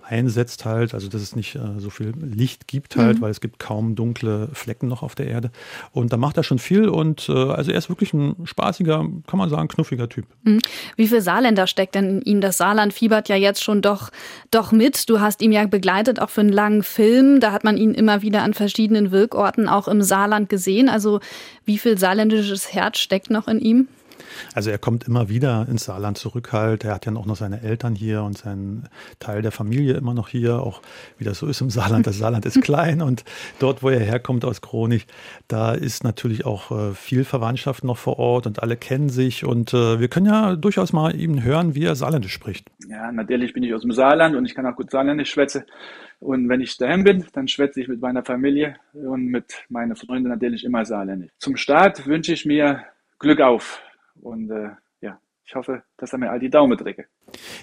einsetzt 0.08 0.64
halt, 0.64 0.94
also 0.94 1.08
dass 1.08 1.22
es 1.22 1.36
nicht 1.36 1.58
so 1.78 1.90
viel 1.90 2.12
Licht 2.20 2.68
gibt 2.68 2.96
halt, 2.96 3.18
mhm. 3.18 3.22
weil 3.22 3.30
es 3.30 3.40
gibt 3.40 3.58
kaum 3.58 3.94
dunkle 3.94 4.48
Flecken 4.52 4.88
noch 4.88 5.02
auf 5.02 5.14
der 5.14 5.26
Erde. 5.26 5.50
Und 5.92 6.12
da 6.12 6.16
macht 6.16 6.36
er 6.36 6.42
schon 6.42 6.58
viel 6.58 6.88
und 6.88 7.28
also 7.28 7.70
er 7.70 7.78
ist 7.78 7.88
wirklich 7.88 8.12
ein 8.12 8.36
spaßiger, 8.44 9.06
kann 9.26 9.38
man 9.38 9.48
sagen, 9.48 9.68
knuffiger 9.68 10.08
Typ. 10.08 10.26
Mhm. 10.42 10.60
Wie 10.96 11.08
viel 11.08 11.20
Saarländer 11.20 11.66
steckt 11.66 11.94
denn 11.94 12.18
in 12.18 12.22
ihm? 12.22 12.40
Das 12.40 12.56
Saarland 12.56 12.92
fiebert 12.92 13.28
ja 13.28 13.36
jetzt 13.36 13.62
schon 13.62 13.71
schon 13.72 13.82
doch, 13.82 14.10
doch 14.50 14.72
mit. 14.72 15.08
Du 15.08 15.20
hast 15.20 15.40
ihn 15.42 15.52
ja 15.52 15.66
begleitet, 15.66 16.20
auch 16.20 16.30
für 16.30 16.42
einen 16.42 16.52
langen 16.52 16.82
Film. 16.82 17.40
Da 17.40 17.52
hat 17.52 17.64
man 17.64 17.76
ihn 17.76 17.94
immer 17.94 18.22
wieder 18.22 18.42
an 18.42 18.54
verschiedenen 18.54 19.10
Wirkorten 19.10 19.68
auch 19.68 19.88
im 19.88 20.02
Saarland 20.02 20.48
gesehen. 20.48 20.88
Also 20.88 21.20
wie 21.64 21.78
viel 21.78 21.98
saarländisches 21.98 22.72
Herz 22.74 22.98
steckt 22.98 23.30
noch 23.30 23.48
in 23.48 23.60
ihm? 23.60 23.88
Also 24.54 24.70
er 24.70 24.78
kommt 24.78 25.06
immer 25.06 25.28
wieder 25.28 25.66
ins 25.68 25.84
Saarland 25.84 26.18
zurück 26.18 26.52
halt. 26.52 26.84
Er 26.84 26.94
hat 26.94 27.06
ja 27.06 27.14
auch 27.14 27.26
noch 27.26 27.36
seine 27.36 27.62
Eltern 27.62 27.94
hier 27.94 28.22
und 28.22 28.38
seinen 28.38 28.88
Teil 29.18 29.42
der 29.42 29.52
Familie 29.52 29.94
immer 29.94 30.14
noch 30.14 30.28
hier, 30.28 30.60
auch 30.60 30.82
wie 31.18 31.24
das 31.24 31.38
so 31.38 31.46
ist 31.46 31.60
im 31.60 31.70
Saarland. 31.70 32.06
Das 32.06 32.18
Saarland 32.18 32.46
ist 32.46 32.60
klein 32.62 33.02
und 33.02 33.24
dort, 33.58 33.82
wo 33.82 33.90
er 33.90 34.00
herkommt 34.00 34.44
aus 34.44 34.60
Kronig, 34.60 35.06
da 35.48 35.72
ist 35.72 36.04
natürlich 36.04 36.44
auch 36.44 36.70
äh, 36.70 36.94
viel 36.94 37.24
Verwandtschaft 37.24 37.84
noch 37.84 37.98
vor 37.98 38.18
Ort 38.18 38.46
und 38.46 38.62
alle 38.62 38.76
kennen 38.76 39.08
sich 39.08 39.44
und 39.44 39.74
äh, 39.74 40.00
wir 40.00 40.08
können 40.08 40.26
ja 40.26 40.56
durchaus 40.56 40.92
mal 40.92 41.14
ihm 41.14 41.42
hören, 41.42 41.74
wie 41.74 41.84
er 41.84 41.94
Saarländisch 41.94 42.32
spricht. 42.32 42.70
Ja, 42.88 43.12
natürlich 43.12 43.52
bin 43.52 43.62
ich 43.62 43.74
aus 43.74 43.82
dem 43.82 43.92
Saarland 43.92 44.36
und 44.36 44.46
ich 44.46 44.54
kann 44.54 44.66
auch 44.66 44.76
gut 44.76 44.90
Saarländisch 44.90 45.30
schwätzen. 45.30 45.64
Und 46.22 46.48
wenn 46.48 46.60
ich 46.60 46.76
daheim 46.76 47.02
bin, 47.02 47.24
dann 47.32 47.48
schwätze 47.48 47.80
ich 47.80 47.88
mit 47.88 48.00
meiner 48.00 48.24
Familie 48.24 48.76
und 48.92 49.26
mit 49.26 49.64
meinen 49.68 49.96
Freunden 49.96 50.28
natürlich 50.28 50.64
immer 50.64 50.84
Saarländisch. 50.84 51.32
Zum 51.38 51.56
Start 51.56 52.06
wünsche 52.06 52.32
ich 52.32 52.46
mir 52.46 52.84
Glück 53.18 53.40
auf. 53.40 53.82
Und 54.22 54.50
äh, 54.50 54.70
ja, 55.00 55.18
ich 55.44 55.54
hoffe, 55.56 55.82
dass 55.98 56.12
er 56.12 56.18
mir 56.18 56.30
all 56.30 56.38
die 56.38 56.50
Daumen 56.50 56.78
drücke. 56.78 57.06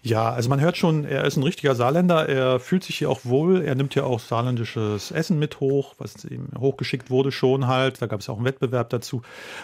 Ja, 0.04 0.32
also 0.32 0.50
man 0.50 0.60
hört 0.60 0.78
schon, 0.78 1.06
er 1.06 1.26
ist 1.26 1.38
ein 1.38 1.44
richtiger 1.44 1.76
Saarländer. 1.76 2.28
Er 2.28 2.60
fühlt 2.60 2.84
sich 2.84 2.98
hier 2.98 3.10
auch 3.10 3.22
wohl. 3.24 3.62
Er 3.62 3.76
nimmt 3.76 3.96
ja 3.96 4.04
auch 4.04 4.20
saarländisches 4.20 5.12
Essen 5.12 5.40
mit 5.40 5.60
hoch, 5.60 5.96
was 5.98 6.26
ihm 6.26 6.50
hochgeschickt 6.58 7.10
wurde 7.10 7.32
schon 7.32 7.68
halt. 7.68 8.02
Da 8.02 8.08
gab 8.08 8.20
es 8.20 8.30
auch 8.30 8.38
einen 8.38 8.46
Wettbewerb 8.46 8.90
dazu. 8.90 9.22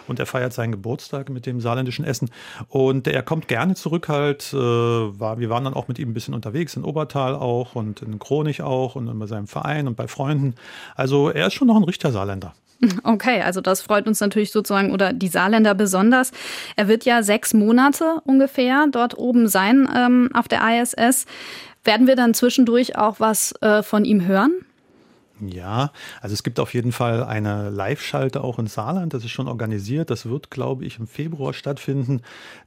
Und 0.08 0.20
er 0.20 0.26
feiert 0.26 0.54
seinen 0.54 0.72
Geburtstag 0.72 1.30
mit 1.30 1.46
dem 1.46 1.60
saarländischen 1.60 2.06
Essen. 2.06 2.30
Und 2.70 3.08
er 3.08 3.24
kommt 3.24 3.48
gerne 3.48 3.76
zurück 3.76 4.08
halt. 4.08 4.54
Äh, 4.54 4.58
war, 4.58 5.40
wir 5.40 5.50
waren 5.50 5.66
dann 5.66 5.74
auch 5.74 5.88
mit 5.88 6.00
ihm 6.00 6.10
ein 6.10 6.14
bisschen 6.14 6.34
unterwegs 6.34 6.76
in 6.76 6.84
Obertal 6.84 7.36
auch 7.36 7.76
und 7.76 8.02
in 8.02 8.20
Kronig 8.20 8.62
auch 8.62 8.96
und 8.96 9.20
bei 9.20 9.26
seinem 9.26 9.48
Verein 9.48 9.88
und 9.88 9.96
bei 9.96 10.08
Freunden. 10.08 10.56
Also 10.96 11.30
er 11.30 11.48
ist 11.48 11.54
schon 11.54 11.68
noch 11.68 11.78
ein 11.78 11.84
richtiger 11.84 12.12
Saarländer. 12.12 12.54
Okay, 13.04 13.42
also 13.42 13.62
das 13.62 13.82
freut 13.82 14.08
uns 14.08 14.20
natürlich 14.20 14.52
sozusagen 14.52 14.92
oder 14.92 15.14
die 15.14 15.28
Saarländer 15.28 15.74
besonders. 15.76 16.32
Er 16.76 16.88
wird 16.88 17.06
ja 17.06 17.24
sechs 17.24 17.54
Monate 17.54 18.22
ungefähr 18.26 18.88
dort 18.92 19.18
oben 19.18 19.48
sein 19.48 19.88
ähm, 19.96 20.30
auf 20.34 20.48
der 20.48 20.62
ISS. 20.62 21.26
Werden 21.84 22.08
wir 22.08 22.16
dann 22.16 22.34
zwischendurch 22.34 22.98
auch 22.98 23.20
was 23.20 23.54
äh, 23.62 23.84
von 23.84 24.06
ihm 24.06 24.26
hören? 24.26 24.65
Ja, 25.42 25.92
also 26.22 26.34
es 26.34 26.44
gibt 26.44 26.62
auf 26.62 26.74
jeden 26.74 26.94
Fall 26.94 27.22
eine 27.22 27.70
Live-Schalte 27.70 28.42
auch 28.42 28.58
in 28.58 28.68
Saarland. 28.68 29.14
Das 29.14 29.26
ist 29.26 29.32
schon 29.32 29.50
organisiert. 29.50 30.10
Das 30.10 30.26
wird, 30.26 30.50
glaube 30.50 30.86
ich, 30.86 30.98
im 30.98 31.08
Februar 31.08 31.54
stattfinden. 31.54 32.22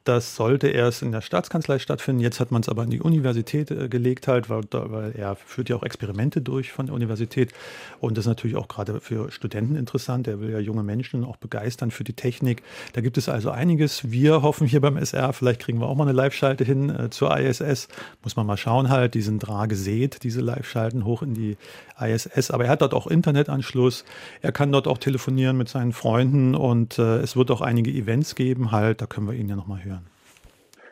Das 0.04 0.36
sollte 0.36 0.68
erst 0.68 1.00
in 1.00 1.10
der 1.10 1.22
Staatskanzlei 1.22 1.78
stattfinden. 1.78 2.20
Jetzt 2.20 2.40
hat 2.40 2.50
man 2.50 2.60
es 2.60 2.68
aber 2.68 2.84
in 2.84 2.90
die 2.90 3.00
Universität 3.00 3.70
äh, 3.70 3.88
gelegt 3.88 4.28
halt, 4.28 4.50
weil, 4.50 4.64
weil, 4.70 5.12
er 5.12 5.36
führt 5.36 5.70
ja 5.70 5.76
auch 5.76 5.82
Experimente 5.82 6.42
durch 6.42 6.70
von 6.70 6.86
der 6.86 6.94
Universität. 6.94 7.52
Und 8.00 8.18
das 8.18 8.26
ist 8.26 8.28
natürlich 8.28 8.56
auch 8.56 8.68
gerade 8.68 9.00
für 9.00 9.32
Studenten 9.32 9.74
interessant. 9.74 10.28
Er 10.28 10.40
will 10.40 10.50
ja 10.50 10.58
junge 10.58 10.82
Menschen 10.82 11.24
auch 11.24 11.38
begeistern 11.38 11.90
für 11.90 12.04
die 12.04 12.12
Technik. 12.12 12.62
Da 12.92 13.00
gibt 13.00 13.16
es 13.16 13.30
also 13.30 13.50
einiges. 13.50 14.10
Wir 14.10 14.42
hoffen 14.42 14.66
hier 14.66 14.82
beim 14.82 14.98
SR, 14.98 15.32
vielleicht 15.32 15.60
kriegen 15.60 15.80
wir 15.80 15.86
auch 15.86 15.96
mal 15.96 16.04
eine 16.04 16.12
Live-Schalte 16.12 16.64
hin 16.64 16.90
äh, 16.90 17.08
zur 17.08 17.34
ISS. 17.34 17.88
Muss 18.22 18.36
man 18.36 18.46
mal 18.46 18.58
schauen 18.58 18.90
halt. 18.90 19.14
Die 19.14 19.22
sind 19.22 19.48
rar 19.48 19.68
diese 19.68 20.40
Live-Schalten 20.40 21.04
hoch 21.04 21.22
in 21.22 21.34
die 21.34 21.56
ISS 22.00 22.50
aber 22.57 22.57
er 22.64 22.70
hat 22.70 22.82
dort 22.82 22.94
auch 22.94 23.06
Internetanschluss. 23.06 24.04
Er 24.42 24.52
kann 24.52 24.72
dort 24.72 24.86
auch 24.86 24.98
telefonieren 24.98 25.56
mit 25.56 25.68
seinen 25.68 25.92
Freunden 25.92 26.54
und 26.54 26.98
äh, 26.98 27.18
es 27.18 27.36
wird 27.36 27.50
auch 27.50 27.60
einige 27.60 27.90
Events 27.90 28.34
geben, 28.34 28.72
halt, 28.72 29.00
da 29.00 29.06
können 29.06 29.26
wir 29.26 29.34
ihn 29.34 29.48
ja 29.48 29.56
nochmal 29.56 29.84
hören. 29.84 30.06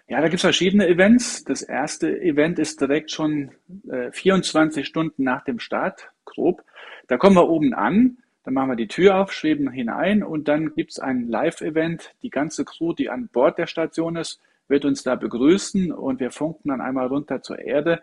Ja, 0.09 0.21
da 0.21 0.29
gibt 0.29 0.37
es 0.37 0.43
verschiedene 0.43 0.87
Events. 0.87 1.43
Das 1.43 1.63
erste 1.63 2.21
Event 2.21 2.61
ist 2.61 2.81
direkt 2.81 3.11
schon 3.11 3.51
äh, 3.91 4.13
24 4.13 4.87
Stunden 4.87 5.25
nach 5.25 5.43
dem 5.43 5.59
Start, 5.59 6.11
grob. 6.25 6.63
Da 7.09 7.17
kommen 7.17 7.35
wir 7.35 7.49
oben 7.49 7.75
an, 7.75 8.19
dann 8.45 8.55
machen 8.55 8.69
wir 8.69 8.77
die 8.77 8.87
Tür 8.87 9.17
auf, 9.17 9.33
schweben 9.33 9.69
hinein 9.69 10.23
und 10.23 10.47
dann 10.47 10.75
gibt 10.77 10.93
es 10.93 11.01
ein 11.01 11.27
Live-Event. 11.27 12.13
Die 12.23 12.31
ganze 12.31 12.65
Crew, 12.65 12.93
die 12.93 13.11
an 13.11 13.29
Bord 13.33 13.59
der 13.59 13.67
Station 13.67 14.15
ist, 14.15 14.41
wird 14.69 14.85
uns 14.85 15.03
da 15.03 15.17
begrüßen 15.17 15.91
und 15.91 16.21
wir 16.21 16.31
funken 16.31 16.69
dann 16.69 16.81
einmal 16.81 17.09
runter 17.09 17.43
zur 17.43 17.59
Erde 17.59 18.01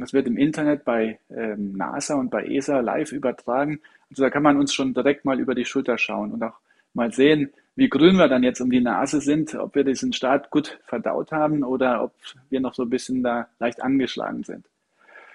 das 0.00 0.12
wird 0.12 0.26
im 0.26 0.36
Internet 0.36 0.84
bei 0.84 1.18
ähm, 1.30 1.72
NASA 1.76 2.14
und 2.14 2.30
bei 2.30 2.46
ESA 2.46 2.80
live 2.80 3.12
übertragen. 3.12 3.80
Also 4.10 4.22
da 4.22 4.30
kann 4.30 4.42
man 4.42 4.56
uns 4.56 4.72
schon 4.72 4.94
direkt 4.94 5.24
mal 5.24 5.38
über 5.40 5.54
die 5.54 5.64
Schulter 5.64 5.98
schauen 5.98 6.32
und 6.32 6.42
auch 6.42 6.58
mal 6.94 7.12
sehen, 7.12 7.52
wie 7.76 7.88
grün 7.88 8.16
wir 8.16 8.28
dann 8.28 8.42
jetzt 8.42 8.60
um 8.60 8.70
die 8.70 8.80
Nase 8.80 9.20
sind, 9.20 9.54
ob 9.54 9.74
wir 9.74 9.84
diesen 9.84 10.12
Start 10.12 10.50
gut 10.50 10.80
verdaut 10.84 11.32
haben 11.32 11.62
oder 11.62 12.02
ob 12.02 12.12
wir 12.50 12.60
noch 12.60 12.74
so 12.74 12.82
ein 12.82 12.90
bisschen 12.90 13.22
da 13.22 13.48
leicht 13.58 13.82
angeschlagen 13.82 14.42
sind. 14.44 14.66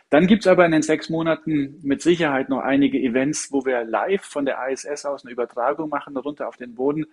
Dann 0.10 0.28
gibt 0.28 0.44
es 0.44 0.48
aber 0.48 0.66
in 0.66 0.72
den 0.72 0.84
sechs 0.84 1.10
Monaten 1.10 1.80
mit 1.82 2.02
Sicherheit 2.02 2.50
noch 2.50 2.60
einige 2.60 3.00
Events, 3.00 3.52
wo 3.52 3.66
wir 3.66 3.84
live 3.84 4.22
von 4.22 4.46
der 4.46 4.58
ISS 4.70 5.06
aus 5.06 5.26
eine 5.26 5.32
Übertragung 5.32 5.90
machen, 5.90 6.16
runter 6.16 6.48
auf 6.48 6.58
den 6.58 6.76
Boden. 6.76 7.06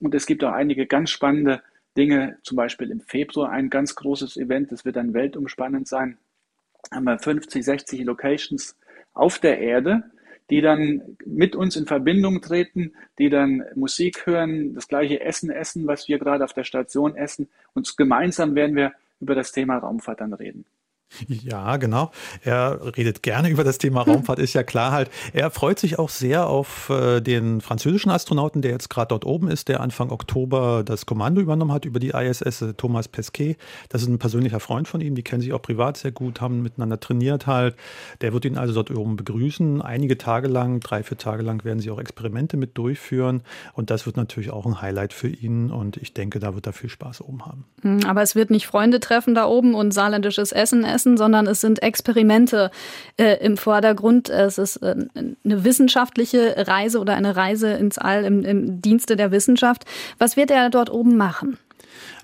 Und 0.00 0.14
es 0.14 0.26
gibt 0.26 0.44
auch 0.44 0.52
einige 0.52 0.86
ganz 0.86 1.10
spannende 1.10 1.62
Dinge, 1.96 2.38
zum 2.42 2.56
Beispiel 2.56 2.90
im 2.90 3.00
Februar 3.00 3.50
ein 3.50 3.70
ganz 3.70 3.96
großes 3.96 4.36
Event, 4.36 4.70
das 4.70 4.84
wird 4.84 4.94
dann 4.94 5.14
weltumspannend 5.14 5.88
sein 5.88 6.18
haben 6.92 7.04
wir 7.04 7.18
50, 7.18 7.64
60 7.64 8.04
Locations 8.04 8.76
auf 9.14 9.38
der 9.38 9.58
Erde, 9.58 10.04
die 10.50 10.60
dann 10.60 11.16
mit 11.26 11.54
uns 11.54 11.76
in 11.76 11.86
Verbindung 11.86 12.40
treten, 12.40 12.92
die 13.18 13.28
dann 13.28 13.64
Musik 13.74 14.26
hören, 14.26 14.74
das 14.74 14.88
gleiche 14.88 15.20
Essen 15.20 15.50
essen, 15.50 15.86
was 15.86 16.08
wir 16.08 16.18
gerade 16.18 16.44
auf 16.44 16.54
der 16.54 16.64
Station 16.64 17.16
essen. 17.16 17.48
Und 17.74 17.96
gemeinsam 17.96 18.54
werden 18.54 18.76
wir 18.76 18.92
über 19.20 19.34
das 19.34 19.52
Thema 19.52 19.78
Raumfahrt 19.78 20.20
dann 20.20 20.32
reden. 20.32 20.64
Ja, 21.28 21.76
genau. 21.78 22.10
Er 22.42 22.96
redet 22.96 23.22
gerne 23.22 23.48
über 23.48 23.64
das 23.64 23.78
Thema 23.78 24.02
Raumfahrt, 24.02 24.38
ist 24.38 24.54
ja 24.54 24.62
klar 24.62 24.92
halt. 24.92 25.10
Er 25.32 25.50
freut 25.50 25.78
sich 25.78 25.98
auch 25.98 26.10
sehr 26.10 26.46
auf 26.46 26.90
äh, 26.90 27.20
den 27.20 27.60
französischen 27.60 28.10
Astronauten, 28.10 28.62
der 28.62 28.72
jetzt 28.72 28.90
gerade 28.90 29.08
dort 29.08 29.24
oben 29.24 29.48
ist, 29.48 29.68
der 29.68 29.80
Anfang 29.80 30.10
Oktober 30.10 30.82
das 30.84 31.06
Kommando 31.06 31.40
übernommen 31.40 31.72
hat 31.72 31.84
über 31.84 31.98
die 31.98 32.10
ISS, 32.10 32.62
äh, 32.62 32.74
Thomas 32.74 33.08
Pesquet. 33.08 33.56
Das 33.88 34.02
ist 34.02 34.08
ein 34.08 34.18
persönlicher 34.18 34.60
Freund 34.60 34.86
von 34.86 35.00
ihm, 35.00 35.14
die 35.14 35.22
kennen 35.22 35.40
sich 35.40 35.52
auch 35.52 35.62
privat 35.62 35.96
sehr 35.96 36.12
gut, 36.12 36.40
haben 36.40 36.62
miteinander 36.62 37.00
trainiert 37.00 37.46
halt. 37.46 37.74
Der 38.20 38.32
wird 38.32 38.44
ihn 38.44 38.58
also 38.58 38.74
dort 38.74 38.90
oben 38.90 39.16
begrüßen. 39.16 39.82
Einige 39.82 40.18
Tage 40.18 40.48
lang, 40.48 40.80
drei, 40.80 41.02
vier 41.02 41.18
Tage 41.18 41.42
lang 41.42 41.64
werden 41.64 41.80
sie 41.80 41.90
auch 41.90 41.98
Experimente 41.98 42.56
mit 42.56 42.76
durchführen. 42.76 43.42
Und 43.72 43.90
das 43.90 44.06
wird 44.06 44.16
natürlich 44.16 44.50
auch 44.50 44.66
ein 44.66 44.80
Highlight 44.80 45.12
für 45.12 45.28
ihn. 45.28 45.70
Und 45.70 45.96
ich 45.96 46.12
denke, 46.12 46.38
da 46.38 46.54
wird 46.54 46.66
er 46.66 46.72
viel 46.72 46.90
Spaß 46.90 47.22
oben 47.22 47.46
haben. 47.46 47.64
Hm, 47.82 48.00
aber 48.06 48.22
es 48.22 48.34
wird 48.34 48.50
nicht 48.50 48.66
Freunde 48.66 49.00
treffen 49.00 49.34
da 49.34 49.46
oben 49.46 49.74
und 49.74 49.92
saarländisches 49.92 50.52
Essen 50.52 50.84
essen 50.84 50.97
Essen, 50.98 51.16
sondern 51.16 51.46
es 51.46 51.60
sind 51.60 51.80
Experimente 51.80 52.72
äh, 53.18 53.36
im 53.44 53.56
Vordergrund. 53.56 54.28
Es 54.28 54.58
ist 54.58 54.78
äh, 54.78 54.96
eine 55.14 55.64
wissenschaftliche 55.64 56.66
Reise 56.66 56.98
oder 56.98 57.14
eine 57.14 57.36
Reise 57.36 57.70
ins 57.74 57.98
All 57.98 58.24
im, 58.24 58.44
im 58.44 58.82
Dienste 58.82 59.14
der 59.14 59.30
Wissenschaft. 59.30 59.84
Was 60.18 60.36
wird 60.36 60.50
er 60.50 60.70
dort 60.70 60.90
oben 60.90 61.16
machen? 61.16 61.56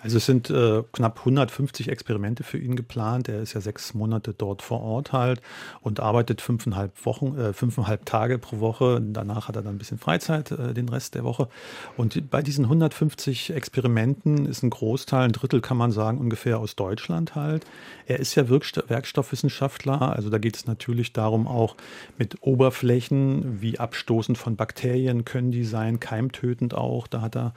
Also 0.05 0.19
es 0.19 0.27
sind 0.27 0.51
äh, 0.51 0.83
knapp 0.93 1.21
150 1.21 1.89
Experimente 1.89 2.43
für 2.43 2.59
ihn 2.59 2.77
geplant. 2.77 3.27
Er 3.31 3.41
ist 3.41 3.55
ja 3.55 3.63
sechs 3.63 3.95
Monate 3.95 4.35
dort 4.37 4.61
vor 4.61 4.83
Ort 4.83 5.15
halt 5.15 5.41
und 5.81 5.99
arbeitet 5.99 6.43
fünfeinhalb 6.43 7.07
Wochen, 7.07 7.39
äh, 7.39 7.55
fünfeinhalb 7.55 8.05
Tage 8.05 8.37
pro 8.37 8.61
Woche. 8.61 9.01
Danach 9.03 9.49
hat 9.49 9.57
er 9.57 9.63
dann 9.63 9.77
ein 9.77 9.79
bisschen 9.79 9.97
Freizeit, 9.97 10.51
äh, 10.51 10.75
den 10.75 10.91
Rest 10.91 11.15
der 11.15 11.25
Woche. 11.25 11.49
Und 11.97 12.31
bei 12.31 12.43
diesen 12.43 12.67
150 12.67 13.55
Experimenten 13.55 14.45
ist 14.45 14.63
ein 14.63 14.69
Großteil, 14.69 15.23
ein 15.23 15.33
Drittel 15.33 15.63
kann 15.63 15.79
man 15.79 15.91
sagen, 15.91 16.19
ungefähr 16.19 16.59
aus 16.59 16.77
Deutschland 16.77 17.35
halt. 17.35 17.65
Er 18.07 18.21
ist 18.21 18.35
ja 18.35 18.51
Werkstoffwissenschaftler, 18.51 20.15
also 20.15 20.29
da 20.29 20.37
geht 20.37 20.57
es 20.57 20.67
natürlich 20.67 21.15
darum, 21.15 21.47
auch 21.47 21.77
mit 22.19 22.37
Oberflächen, 22.43 23.63
wie 23.63 23.79
abstoßend 23.79 24.37
von 24.37 24.57
Bakterien 24.57 25.25
können 25.25 25.51
die 25.51 25.65
sein, 25.65 25.99
keimtötend 25.99 26.75
auch. 26.75 27.07
Da 27.07 27.23
hat 27.23 27.37
er 27.37 27.55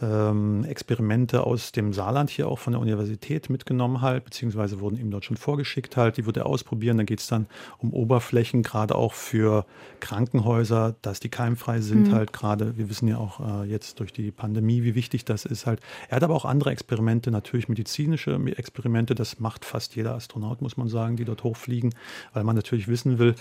ähm, 0.00 0.64
Experimente 0.64 1.44
aus 1.44 1.72
dem 1.72 1.81
Saarland 1.92 2.30
hier 2.30 2.48
auch 2.48 2.58
von 2.58 2.74
der 2.74 2.80
Universität 2.80 3.50
mitgenommen 3.50 4.00
halt, 4.00 4.24
beziehungsweise 4.24 4.80
wurden 4.80 4.96
ihm 4.96 5.10
dort 5.10 5.24
schon 5.24 5.36
vorgeschickt 5.36 5.96
halt. 5.96 6.18
Die 6.18 6.26
wird 6.26 6.36
er 6.36 6.46
ausprobieren. 6.46 6.98
Da 6.98 7.04
geht 7.04 7.20
es 7.20 7.26
dann 7.26 7.46
um 7.78 7.92
Oberflächen, 7.92 8.62
gerade 8.62 8.94
auch 8.94 9.14
für 9.14 9.64
Krankenhäuser, 10.00 10.94
dass 11.02 11.20
die 11.20 11.30
keimfrei 11.30 11.80
sind 11.80 12.08
mhm. 12.08 12.12
halt 12.12 12.32
gerade. 12.32 12.76
Wir 12.76 12.90
wissen 12.90 13.08
ja 13.08 13.16
auch 13.16 13.62
äh, 13.62 13.68
jetzt 13.68 14.00
durch 14.00 14.12
die 14.12 14.30
Pandemie, 14.30 14.82
wie 14.82 14.94
wichtig 14.94 15.24
das 15.24 15.44
ist 15.44 15.66
halt. 15.66 15.80
Er 16.08 16.16
hat 16.16 16.24
aber 16.24 16.34
auch 16.34 16.44
andere 16.44 16.70
Experimente, 16.70 17.30
natürlich 17.30 17.68
medizinische 17.68 18.38
Experimente. 18.56 19.14
Das 19.14 19.40
macht 19.40 19.64
fast 19.64 19.96
jeder 19.96 20.14
Astronaut, 20.14 20.60
muss 20.60 20.76
man 20.76 20.88
sagen, 20.88 21.16
die 21.16 21.24
dort 21.24 21.42
hochfliegen, 21.44 21.94
weil 22.34 22.44
man 22.44 22.56
natürlich 22.56 22.88
wissen 22.88 23.18
will, 23.18 23.34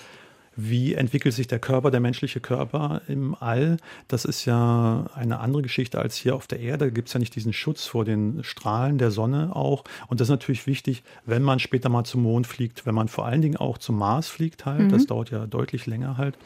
wie 0.56 0.94
entwickelt 0.94 1.34
sich 1.34 1.48
der 1.48 1.60
Körper, 1.60 1.92
der 1.92 2.02
menschliche 2.02 2.42
Körper 2.42 3.02
im 3.08 3.36
All? 3.40 3.78
Das 4.08 4.26
ist 4.26 4.46
ja 4.46 5.06
eine 5.16 5.40
andere 5.40 5.62
Geschichte 5.62 6.00
als 6.00 6.16
hier 6.16 6.36
auf 6.36 6.48
der 6.48 6.60
Erde. 6.60 6.86
Da 6.86 6.90
gibt 6.90 7.08
es 7.08 7.14
ja 7.14 7.20
nicht 7.20 7.36
diesen 7.36 7.54
Schutz 7.54 7.86
vor 7.86 8.04
den 8.04 8.44
Strahlen 8.44 8.98
der 8.98 9.12
Sonne 9.12 9.56
auch. 9.56 9.84
Und 10.08 10.20
das 10.20 10.28
ist 10.28 10.32
natürlich 10.32 10.68
wichtig, 10.68 11.04
wenn 11.26 11.42
man 11.42 11.60
später 11.60 11.90
mal 11.90 12.04
zum 12.04 12.24
Mond 12.24 12.48
fliegt, 12.48 12.86
wenn 12.86 12.96
man 12.96 13.08
vor 13.08 13.26
allen 13.26 13.42
Dingen 13.42 13.58
auch 13.58 13.78
zum 13.78 13.98
Mars 13.98 14.28
fliegt 14.28 14.66
halt. 14.66 14.82
Mhm. 14.82 14.90
Das 14.90 15.06
dauert 15.06 15.32
ja 15.32 15.48
deutlich 15.48 15.86
länger 15.86 16.18
halt. 16.18 16.38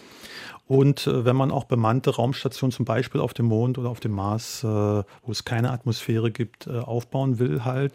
Und 0.67 1.05
äh, 1.05 1.25
wenn 1.25 1.35
man 1.35 1.51
auch 1.51 1.65
bemannte 1.65 2.15
Raumstationen 2.15 2.71
zum 2.71 2.85
Beispiel 2.85 3.21
auf 3.21 3.33
dem 3.33 3.45
Mond 3.45 3.77
oder 3.77 3.89
auf 3.89 3.99
dem 3.99 4.13
Mars, 4.13 4.63
äh, 4.63 4.67
wo 4.67 5.31
es 5.31 5.45
keine 5.45 5.71
Atmosphäre 5.71 6.31
gibt, 6.31 6.65
äh, 6.67 6.79
aufbauen 6.79 7.37
will 7.37 7.63
halt. 7.63 7.93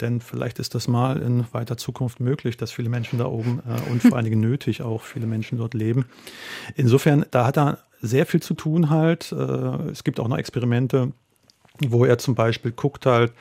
Denn 0.00 0.20
vielleicht 0.20 0.58
ist 0.58 0.74
das 0.74 0.86
mal 0.86 1.20
in 1.20 1.44
weiter 1.52 1.76
Zukunft 1.76 2.20
möglich, 2.20 2.56
dass 2.56 2.72
viele 2.72 2.90
Menschen 2.90 3.18
da 3.18 3.26
oben 3.26 3.60
äh, 3.66 3.90
und 3.90 4.02
vor 4.02 4.16
allen 4.16 4.24
Dingen 4.24 4.40
nötig 4.40 4.82
auch 4.82 5.02
viele 5.02 5.26
Menschen 5.26 5.49
dort 5.58 5.74
leben. 5.74 6.06
Insofern, 6.76 7.24
da 7.30 7.46
hat 7.46 7.58
er 7.58 7.78
sehr 8.00 8.26
viel 8.26 8.40
zu 8.40 8.54
tun 8.54 8.90
halt. 8.90 9.32
Äh, 9.32 9.90
es 9.90 10.04
gibt 10.04 10.20
auch 10.20 10.28
noch 10.28 10.38
Experimente, 10.38 11.12
wo 11.88 12.04
er 12.04 12.18
zum 12.18 12.34
Beispiel 12.34 12.72
guckt 12.72 13.06
halt, 13.06 13.32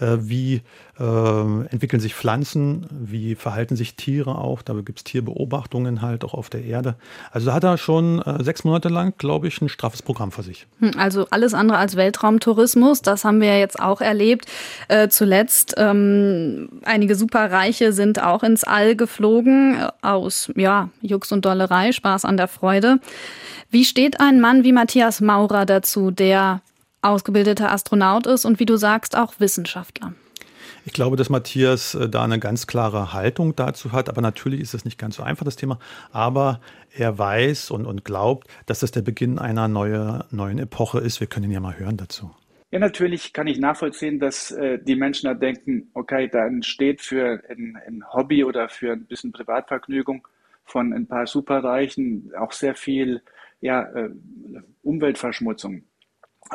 äh, 0.00 0.16
wie 0.20 0.62
äh, 0.98 1.64
entwickeln 1.70 2.00
sich 2.00 2.14
Pflanzen, 2.14 2.86
wie 2.90 3.34
verhalten 3.34 3.76
sich 3.76 3.96
Tiere 3.96 4.36
auch. 4.36 4.62
Da 4.62 4.74
gibt 4.74 4.98
es 4.98 5.04
Tierbeobachtungen 5.04 6.02
halt 6.02 6.24
auch 6.24 6.34
auf 6.34 6.50
der 6.50 6.64
Erde. 6.64 6.96
Also 7.30 7.52
hat 7.52 7.64
er 7.64 7.78
schon 7.78 8.20
äh, 8.22 8.42
sechs 8.42 8.64
Monate 8.64 8.88
lang, 8.88 9.14
glaube 9.18 9.48
ich, 9.48 9.60
ein 9.60 9.68
straffes 9.68 10.02
Programm 10.02 10.32
für 10.32 10.42
sich. 10.42 10.66
Hm, 10.80 10.92
also 10.96 11.26
alles 11.30 11.54
andere 11.54 11.78
als 11.78 11.96
Weltraumtourismus, 11.96 13.02
das 13.02 13.24
haben 13.24 13.40
wir 13.40 13.48
ja 13.48 13.58
jetzt 13.58 13.80
auch 13.80 14.00
erlebt. 14.00 14.46
Äh, 14.88 15.08
zuletzt 15.08 15.74
ähm, 15.76 16.68
einige 16.84 17.14
Superreiche 17.14 17.92
sind 17.92 18.22
auch 18.22 18.42
ins 18.42 18.64
All 18.64 18.94
geflogen 18.94 19.76
äh, 19.76 19.88
aus 20.02 20.52
ja, 20.56 20.90
Jux 21.00 21.32
und 21.32 21.44
Dollerei, 21.44 21.92
Spaß 21.92 22.24
an 22.24 22.36
der 22.36 22.48
Freude. 22.48 22.98
Wie 23.70 23.84
steht 23.84 24.20
ein 24.20 24.40
Mann 24.40 24.64
wie 24.64 24.72
Matthias 24.72 25.22
Maurer 25.22 25.64
dazu, 25.64 26.10
der 26.10 26.60
ausgebildeter 27.02 27.70
Astronaut 27.70 28.26
ist 28.26 28.44
und 28.44 28.60
wie 28.60 28.66
du 28.66 28.76
sagst, 28.76 29.16
auch 29.16 29.34
Wissenschaftler. 29.38 30.14
Ich 30.84 30.92
glaube, 30.92 31.16
dass 31.16 31.30
Matthias 31.30 31.94
äh, 31.94 32.08
da 32.08 32.24
eine 32.24 32.38
ganz 32.38 32.66
klare 32.66 33.12
Haltung 33.12 33.54
dazu 33.54 33.92
hat, 33.92 34.08
aber 34.08 34.20
natürlich 34.20 34.60
ist 34.60 34.74
es 34.74 34.84
nicht 34.84 34.98
ganz 34.98 35.16
so 35.16 35.22
einfach, 35.22 35.44
das 35.44 35.56
Thema. 35.56 35.78
Aber 36.10 36.60
er 36.96 37.18
weiß 37.18 37.70
und, 37.70 37.86
und 37.86 38.04
glaubt, 38.04 38.48
dass 38.66 38.80
das 38.80 38.90
der 38.90 39.02
Beginn 39.02 39.38
einer 39.38 39.68
neue, 39.68 40.24
neuen 40.30 40.58
Epoche 40.58 40.98
ist. 40.98 41.20
Wir 41.20 41.28
können 41.28 41.44
ihn 41.46 41.52
ja 41.52 41.60
mal 41.60 41.78
hören 41.78 41.96
dazu. 41.96 42.32
Ja, 42.72 42.78
natürlich 42.78 43.32
kann 43.32 43.46
ich 43.46 43.58
nachvollziehen, 43.58 44.18
dass 44.18 44.50
äh, 44.50 44.78
die 44.82 44.96
Menschen 44.96 45.26
da 45.26 45.34
denken, 45.34 45.90
okay, 45.94 46.28
da 46.28 46.46
entsteht 46.46 47.02
für 47.02 47.42
ein, 47.48 47.78
ein 47.86 48.02
Hobby 48.12 48.44
oder 48.44 48.68
für 48.68 48.92
ein 48.92 49.04
bisschen 49.04 49.30
Privatvergnügung 49.30 50.26
von 50.64 50.92
ein 50.92 51.06
paar 51.06 51.26
Superreichen 51.26 52.32
auch 52.38 52.52
sehr 52.52 52.74
viel 52.74 53.22
ja, 53.60 53.82
äh, 53.82 54.10
Umweltverschmutzung. 54.82 55.84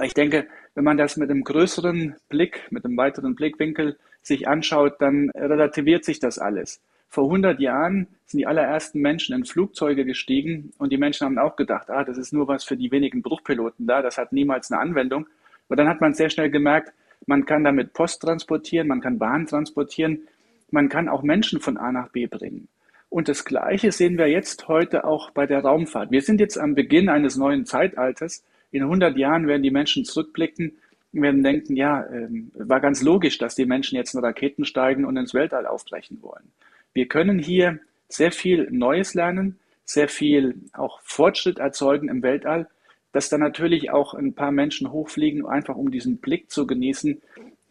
Ich 0.04 0.13
denke, 0.13 0.48
wenn 0.75 0.84
man 0.84 0.98
das 0.98 1.18
mit 1.18 1.30
einem 1.30 1.44
größeren 1.44 2.16
Blick, 2.30 2.68
mit 2.70 2.86
einem 2.86 2.98
weiteren 2.98 3.36
Blickwinkel 3.36 3.98
sich 4.22 4.48
anschaut, 4.48 4.96
dann 5.00 5.32
relativiert 5.32 6.06
sich 6.06 6.20
das 6.20 6.38
alles. 6.38 6.82
Vor 7.10 7.25
100 7.25 7.60
Jahren 7.60 8.08
sind 8.25 8.39
die 8.39 8.48
allerersten 8.48 9.00
Menschen 9.00 9.34
in 9.34 9.46
Flugzeuge 9.46 10.06
gestiegen 10.06 10.74
und 10.77 10.92
die 10.92 10.98
Menschen 10.98 11.25
haben 11.25 11.38
auch 11.38 11.56
gedacht, 11.56 11.89
ah, 11.89 12.04
das 12.04 12.18
ist 12.18 12.34
nur 12.34 12.48
was 12.48 12.63
für 12.63 12.75
die 12.75 12.92
wenigen 12.92 13.22
Bruchpiloten 13.22 13.88
da, 13.88 14.01
das 14.01 14.18
hat 14.18 14.34
niemals 14.34 14.72
eine 14.72 14.82
Anwendung. 14.82 15.25
Aber 15.68 15.77
dann 15.77 15.88
hat 15.88 16.01
man 16.01 16.13
sehr 16.13 16.30
schnell 16.30 16.50
gemerkt, 16.50 16.94
man 17.25 17.46
kann 17.46 17.63
damit 17.63 17.94
Post 17.94 18.22
transportieren, 18.22 18.88
man 18.88 19.01
kann 19.01 19.18
Bahn 19.18 19.48
transportieren, 19.48 20.27
man 20.70 20.89
kann 20.89 21.08
auch 21.08 21.24
Menschen 21.24 21.62
von 21.62 21.77
A 21.77 21.92
nach 21.92 22.10
B 22.10 22.27
bringen. 22.27 22.68
Und 23.10 23.30
das 23.30 23.46
Gleiche 23.46 23.92
sehen 23.94 24.18
wir 24.18 24.27
jetzt 24.27 24.68
heute 24.68 25.06
auch 25.06 25.32
bei 25.32 25.48
der 25.48 25.62
Raumfahrt. 25.62 26.12
Wir 26.12 26.22
sind 26.22 26.42
jetzt 26.42 26.58
am 26.58 26.75
Beginn 26.75 27.08
eines 27.08 27.38
neuen 27.38 27.66
Zeitalters 27.66 28.44
in 28.71 28.83
100 28.83 29.17
Jahren 29.17 29.47
werden 29.47 29.63
die 29.63 29.71
Menschen 29.71 30.05
zurückblicken 30.05 30.77
und 31.13 31.21
werden 31.21 31.43
denken, 31.43 31.75
ja, 31.75 32.05
ähm, 32.07 32.51
war 32.53 32.79
ganz 32.79 33.01
logisch, 33.01 33.38
dass 33.38 33.55
die 33.55 33.65
Menschen 33.65 33.95
jetzt 33.95 34.13
in 34.13 34.19
Raketen 34.19 34.65
steigen 34.65 35.05
und 35.05 35.17
ins 35.17 35.33
Weltall 35.33 35.65
aufbrechen 35.65 36.19
wollen. 36.21 36.51
Wir 36.93 37.07
können 37.07 37.39
hier 37.39 37.79
sehr 38.09 38.31
viel 38.31 38.67
Neues 38.71 39.13
lernen, 39.13 39.59
sehr 39.86 40.09
viel 40.09 40.55
auch 40.74 41.00
Fortschritt 41.01 41.59
erzeugen 41.59 42.09
im 42.09 42.24
Weltall, 42.24 42.67
dass 43.13 43.29
dann 43.29 43.39
natürlich 43.39 43.91
auch 43.91 44.13
ein 44.13 44.33
paar 44.33 44.51
Menschen 44.51 44.91
hochfliegen, 44.91 45.45
einfach 45.45 45.75
um 45.75 45.91
diesen 45.91 46.17
Blick 46.17 46.51
zu 46.51 46.67
genießen. 46.67 47.21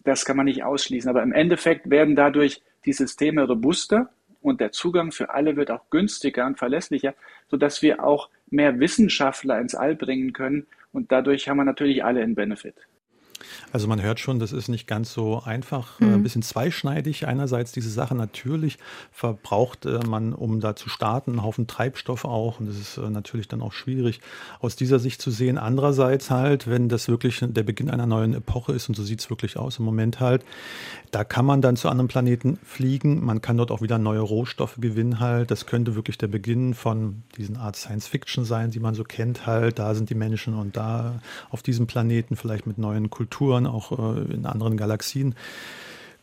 Das 0.02 0.24
kann 0.24 0.36
man 0.36 0.46
nicht 0.46 0.64
ausschließen. 0.64 1.10
Aber 1.10 1.22
im 1.22 1.32
Endeffekt 1.32 1.90
werden 1.90 2.16
dadurch 2.16 2.62
die 2.86 2.92
Systeme 2.92 3.46
robuster 3.46 4.10
und 4.40 4.60
der 4.60 4.72
Zugang 4.72 5.12
für 5.12 5.30
alle 5.30 5.56
wird 5.56 5.70
auch 5.70 5.90
günstiger 5.90 6.46
und 6.46 6.58
verlässlicher, 6.58 7.14
sodass 7.50 7.82
wir 7.82 8.04
auch 8.04 8.30
mehr 8.48 8.78
Wissenschaftler 8.78 9.60
ins 9.60 9.74
All 9.74 9.94
bringen 9.94 10.32
können 10.32 10.66
und 10.96 11.12
dadurch 11.12 11.46
haben 11.46 11.58
wir 11.58 11.64
natürlich 11.64 12.02
alle 12.02 12.22
einen 12.22 12.34
Benefit. 12.34 12.74
Also 13.73 13.88
man 13.88 14.00
hört 14.00 14.21
schon, 14.21 14.38
das 14.38 14.52
ist 14.52 14.69
nicht 14.69 14.87
ganz 14.87 15.12
so 15.12 15.43
einfach, 15.43 16.00
mhm. 16.00 16.14
ein 16.14 16.23
bisschen 16.23 16.43
zweischneidig. 16.43 17.26
Einerseits 17.26 17.73
diese 17.73 17.90
Sache 17.90 18.14
natürlich 18.14 18.78
verbraucht 19.12 19.87
äh, 19.87 20.00
man, 20.07 20.33
um 20.33 20.61
da 20.61 20.76
zu 20.76 20.88
starten, 20.88 21.33
einen 21.33 21.43
Haufen 21.43 21.66
Treibstoff 21.66 22.25
auch 22.25 22.61
und 22.61 22.66
das 22.66 22.76
ist 22.76 22.97
äh, 22.97 23.11
natürlich 23.11 23.49
dann 23.49 23.62
auch 23.62 23.73
schwierig 23.73 24.21
aus 24.61 24.76
dieser 24.76 24.99
Sicht 24.99 25.21
zu 25.21 25.31
sehen. 25.31 25.59
Andererseits 25.59 26.31
halt, 26.31 26.69
wenn 26.69 26.88
das 26.88 27.09
wirklich 27.09 27.40
der 27.43 27.62
Beginn 27.62 27.90
einer 27.90 28.07
neuen 28.07 28.35
Epoche 28.35 28.73
ist 28.73 28.88
und 28.88 28.95
so 28.95 29.02
sieht 29.02 29.21
es 29.21 29.31
wirklich 29.31 29.57
aus 29.57 29.78
im 29.78 29.85
Moment 29.85 30.21
halt, 30.21 30.45
da 31.11 31.25
kann 31.25 31.45
man 31.45 31.62
dann 31.62 31.76
zu 31.76 31.88
anderen 31.88 32.09
Planeten 32.09 32.59
fliegen. 32.64 33.25
Man 33.25 33.40
kann 33.40 33.57
dort 33.57 33.71
auch 33.71 33.81
wieder 33.81 33.99
neue 33.99 34.21
Rohstoffe 34.21 34.76
gewinnen 34.78 35.21
halt. 35.21 35.50
Das 35.50 35.66
könnte 35.66 35.95
wirklich 35.95 36.19
der 36.19 36.26
Beginn 36.26 36.75
von 36.75 37.23
diesen 37.37 37.57
Art 37.57 37.76
Science 37.76 38.07
Fiction 38.07 38.45
sein, 38.45 38.71
die 38.71 38.81
man 38.81 38.95
so 38.95 39.05
kennt 39.05 39.47
halt. 39.47 39.78
Da 39.78 39.95
sind 39.95 40.11
die 40.11 40.14
Menschen 40.14 40.55
und 40.55 40.76
da 40.76 41.21
auf 41.50 41.62
diesem 41.62 41.87
Planeten 41.87 42.37
vielleicht 42.37 42.66
mit 42.66 42.78
neuen 42.78 43.11
Kulturen, 43.11 43.25
auch 43.66 43.92
äh, 43.92 44.33
in 44.33 44.47
anderen 44.47 44.76
Galaxien. 44.76 45.35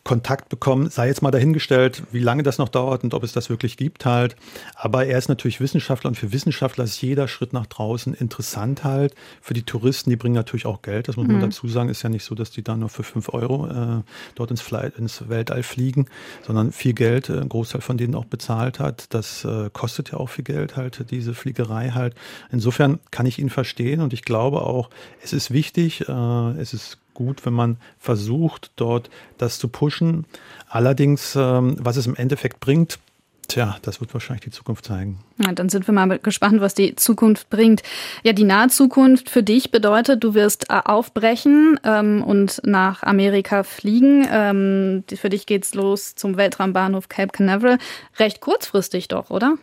Kontakt 0.04 0.50
bekommen, 0.50 0.90
sei 0.90 1.08
jetzt 1.08 1.22
mal 1.22 1.32
dahingestellt, 1.32 2.04
wie 2.12 2.20
lange 2.20 2.44
das 2.44 2.58
noch 2.58 2.68
dauert 2.68 3.06
und 3.06 3.14
ob 3.14 3.24
es 3.24 3.32
das 3.32 3.50
wirklich 3.50 3.78
gibt 3.78 4.06
halt. 4.06 4.36
Aber 4.76 5.06
er 5.06 5.18
ist 5.18 5.30
natürlich 5.30 5.62
Wissenschaftler 5.62 6.10
und 6.10 6.16
für 6.16 6.34
Wissenschaftler 6.34 6.84
ist 6.84 7.02
jeder 7.02 7.30
Schritt 7.30 7.54
nach 7.54 7.68
draußen 7.68 8.14
interessant 8.14 8.84
halt. 8.84 9.16
Für 9.42 9.54
die 9.54 9.64
Touristen, 9.64 10.10
die 10.10 10.18
bringen 10.18 10.36
natürlich 10.36 10.66
auch 10.66 10.82
Geld, 10.82 11.08
das 11.08 11.16
muss 11.16 11.28
man 11.28 11.38
mhm. 11.38 11.42
dazu 11.42 11.70
sagen, 11.70 11.88
ist 11.88 12.02
ja 12.02 12.10
nicht 12.10 12.26
so, 12.26 12.36
dass 12.36 12.52
die 12.52 12.64
da 12.64 12.76
nur 12.76 12.90
für 12.90 13.04
fünf 13.04 13.30
Euro 13.30 13.68
äh, 13.68 14.02
dort 14.36 14.52
ins, 14.52 14.60
Flight, 14.60 14.98
ins 14.98 15.30
Weltall 15.30 15.64
fliegen, 15.64 16.08
sondern 16.46 16.74
viel 16.74 16.94
Geld, 16.94 17.30
äh, 17.30 17.40
ein 17.40 17.48
Großteil 17.48 17.80
von 17.80 17.98
denen 17.98 18.16
auch 18.16 18.26
bezahlt 18.26 18.80
hat. 18.80 19.14
Das 19.14 19.46
äh, 19.46 19.70
kostet 19.72 20.12
ja 20.12 20.18
auch 20.18 20.28
viel 20.28 20.44
Geld 20.44 20.76
halt, 20.76 21.12
diese 21.12 21.34
Fliegerei 21.34 21.92
halt. 21.92 22.14
Insofern 22.52 23.00
kann 23.12 23.26
ich 23.26 23.40
ihn 23.40 23.50
verstehen 23.50 24.02
und 24.02 24.12
ich 24.12 24.24
glaube 24.24 24.64
auch, 24.64 24.90
es 25.24 25.32
ist 25.32 25.52
wichtig, 25.52 26.10
äh, 26.10 26.12
es 26.60 26.74
ist 26.74 26.98
gut, 27.14 27.46
wenn 27.46 27.54
man 27.54 27.78
versucht, 28.00 28.72
dort 28.76 29.10
das 29.38 29.60
zu 29.60 29.68
pushen. 29.68 30.26
Allerdings, 30.68 31.36
ähm, 31.36 31.76
was 31.80 31.98
es 31.98 32.08
im 32.08 32.16
Endeffekt 32.16 32.60
bringt, 32.60 33.00
Tja, 33.48 33.76
das 33.82 34.00
wird 34.00 34.14
wahrscheinlich 34.14 34.46
die 34.46 34.52
Zukunft 34.52 34.86
zeigen. 34.86 35.20
Ja, 35.38 35.52
dann 35.52 35.68
sind 35.68 35.86
wir 35.88 35.94
mal 35.94 36.18
gespannt, 36.20 36.62
was 36.62 36.76
die 36.76 36.96
Zukunft 36.96 37.50
bringt. 37.50 37.84
Ja, 38.24 38.32
die 38.32 38.46
nahe 38.46 38.70
Zukunft 38.70 39.30
für 39.30 39.44
dich 39.44 39.70
bedeutet, 39.70 40.24
du 40.24 40.34
wirst 40.34 40.70
äh, 40.70 40.80
aufbrechen 40.86 41.80
ähm, 41.84 42.24
und 42.24 42.62
nach 42.64 43.04
Amerika 43.04 43.64
fliegen. 43.64 44.26
Ähm, 44.32 45.04
für 45.14 45.30
dich 45.30 45.46
geht's 45.46 45.74
los 45.74 46.16
zum 46.16 46.38
Weltraumbahnhof 46.38 47.10
Cape 47.10 47.32
Canaveral. 47.32 47.80
Recht 48.18 48.40
kurzfristig 48.40 49.10
doch, 49.10 49.30
oder? 49.30 49.56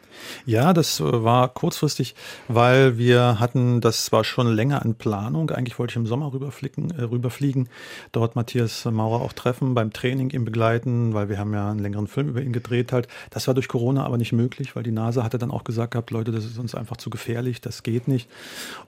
Ja, 0.44 0.72
das 0.72 1.00
äh, 1.00 1.24
war 1.24 1.48
kurzfristig, 1.48 2.14
weil 2.48 2.98
wir 2.98 3.40
hatten, 3.40 3.80
das 3.80 4.12
war 4.12 4.24
schon 4.24 4.48
länger 4.48 4.84
in 4.84 4.94
Planung. 4.94 5.50
Eigentlich 5.50 5.78
wollte 5.78 5.92
ich 5.92 5.96
im 5.96 6.06
Sommer 6.06 6.32
rüberfliegen, 6.32 6.90
äh, 6.90 7.02
rüberfliegen, 7.02 7.68
dort 8.12 8.36
Matthias 8.36 8.84
Maurer 8.84 9.22
auch 9.22 9.32
treffen, 9.32 9.74
beim 9.74 9.92
Training 9.92 10.30
ihn 10.30 10.44
begleiten, 10.44 11.14
weil 11.14 11.28
wir 11.28 11.38
haben 11.38 11.54
ja 11.54 11.70
einen 11.70 11.80
längeren 11.80 12.08
Film 12.08 12.28
über 12.28 12.42
ihn 12.42 12.52
gedreht 12.52 12.92
halt. 12.92 13.08
Das 13.30 13.46
war 13.46 13.54
durch 13.54 13.69
Corona 13.70 14.04
aber 14.04 14.18
nicht 14.18 14.32
möglich, 14.32 14.74
weil 14.74 14.82
die 14.82 14.90
NASA 14.90 15.22
hatte 15.22 15.38
dann 15.38 15.52
auch 15.52 15.62
gesagt 15.62 15.92
gehabt, 15.92 16.10
Leute, 16.10 16.32
das 16.32 16.44
ist 16.44 16.58
uns 16.58 16.74
einfach 16.74 16.96
zu 16.96 17.08
gefährlich, 17.08 17.60
das 17.60 17.84
geht 17.84 18.08
nicht. 18.08 18.28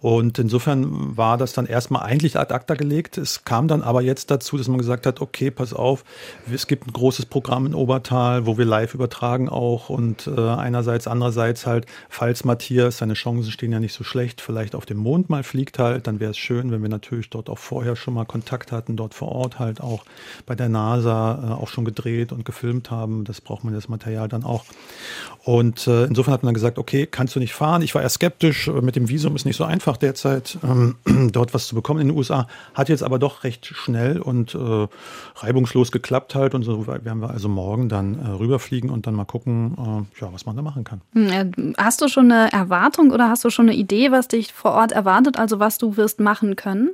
Und 0.00 0.40
insofern 0.40 1.16
war 1.16 1.38
das 1.38 1.52
dann 1.52 1.66
erstmal 1.66 2.02
eigentlich 2.02 2.36
ad 2.36 2.52
acta 2.52 2.74
gelegt. 2.74 3.16
Es 3.16 3.44
kam 3.44 3.68
dann 3.68 3.82
aber 3.82 4.02
jetzt 4.02 4.32
dazu, 4.32 4.58
dass 4.58 4.66
man 4.66 4.78
gesagt 4.78 5.06
hat, 5.06 5.20
okay, 5.20 5.52
pass 5.52 5.72
auf, 5.72 6.04
es 6.52 6.66
gibt 6.66 6.88
ein 6.88 6.92
großes 6.92 7.26
Programm 7.26 7.64
in 7.66 7.76
Obertal, 7.76 8.44
wo 8.44 8.58
wir 8.58 8.64
live 8.64 8.94
übertragen 8.94 9.48
auch 9.48 9.88
und 9.88 10.26
äh, 10.26 10.40
einerseits, 10.40 11.06
andererseits 11.06 11.64
halt, 11.64 11.86
falls 12.08 12.44
Matthias, 12.44 12.98
seine 12.98 13.14
Chancen 13.14 13.52
stehen 13.52 13.70
ja 13.70 13.78
nicht 13.78 13.94
so 13.94 14.02
schlecht, 14.02 14.40
vielleicht 14.40 14.74
auf 14.74 14.84
dem 14.84 14.98
Mond 14.98 15.30
mal 15.30 15.44
fliegt 15.44 15.78
halt, 15.78 16.08
dann 16.08 16.18
wäre 16.18 16.32
es 16.32 16.38
schön, 16.38 16.72
wenn 16.72 16.82
wir 16.82 16.88
natürlich 16.88 17.30
dort 17.30 17.48
auch 17.48 17.58
vorher 17.58 17.94
schon 17.94 18.14
mal 18.14 18.24
Kontakt 18.24 18.72
hatten, 18.72 18.96
dort 18.96 19.14
vor 19.14 19.30
Ort 19.30 19.60
halt 19.60 19.80
auch 19.80 20.04
bei 20.44 20.56
der 20.56 20.68
NASA 20.68 21.50
äh, 21.50 21.62
auch 21.62 21.68
schon 21.68 21.84
gedreht 21.84 22.32
und 22.32 22.44
gefilmt 22.44 22.90
haben. 22.90 23.22
Das 23.22 23.40
braucht 23.40 23.62
man 23.62 23.74
das 23.74 23.88
Material 23.88 24.26
dann 24.26 24.42
auch. 24.42 24.64
Und 25.44 25.88
äh, 25.88 26.04
insofern 26.04 26.34
hat 26.34 26.42
man 26.42 26.48
dann 26.48 26.54
gesagt, 26.54 26.78
okay, 26.78 27.06
kannst 27.06 27.34
du 27.34 27.40
nicht 27.40 27.52
fahren. 27.52 27.82
Ich 27.82 27.94
war 27.94 28.02
eher 28.02 28.08
skeptisch, 28.08 28.68
äh, 28.68 28.80
mit 28.80 28.94
dem 28.94 29.08
Visum 29.08 29.34
ist 29.34 29.44
nicht 29.44 29.56
so 29.56 29.64
einfach 29.64 29.96
derzeit, 29.96 30.56
ähm, 30.62 30.96
dort 31.32 31.52
was 31.52 31.66
zu 31.66 31.74
bekommen 31.74 32.00
in 32.00 32.08
den 32.08 32.16
USA. 32.16 32.46
Hat 32.74 32.88
jetzt 32.88 33.02
aber 33.02 33.18
doch 33.18 33.42
recht 33.42 33.66
schnell 33.66 34.20
und 34.20 34.54
äh, 34.54 34.86
reibungslos 35.36 35.90
geklappt 35.90 36.36
halt. 36.36 36.54
Und 36.54 36.62
so 36.62 36.86
werden 36.86 37.20
wir 37.20 37.30
also 37.30 37.48
morgen 37.48 37.88
dann 37.88 38.20
äh, 38.20 38.28
rüberfliegen 38.28 38.88
und 38.88 39.08
dann 39.08 39.14
mal 39.14 39.24
gucken, 39.24 40.06
äh, 40.18 40.20
ja, 40.20 40.32
was 40.32 40.46
man 40.46 40.54
da 40.54 40.62
machen 40.62 40.84
kann. 40.84 41.00
Hm, 41.12 41.74
hast 41.76 42.00
du 42.00 42.08
schon 42.08 42.30
eine 42.30 42.52
Erwartung 42.52 43.10
oder 43.10 43.28
hast 43.28 43.44
du 43.44 43.50
schon 43.50 43.68
eine 43.68 43.76
Idee, 43.76 44.12
was 44.12 44.28
dich 44.28 44.52
vor 44.52 44.72
Ort 44.72 44.92
erwartet, 44.92 45.38
also 45.38 45.58
was 45.58 45.76
du 45.76 45.96
wirst 45.96 46.20
machen 46.20 46.54
können? 46.54 46.90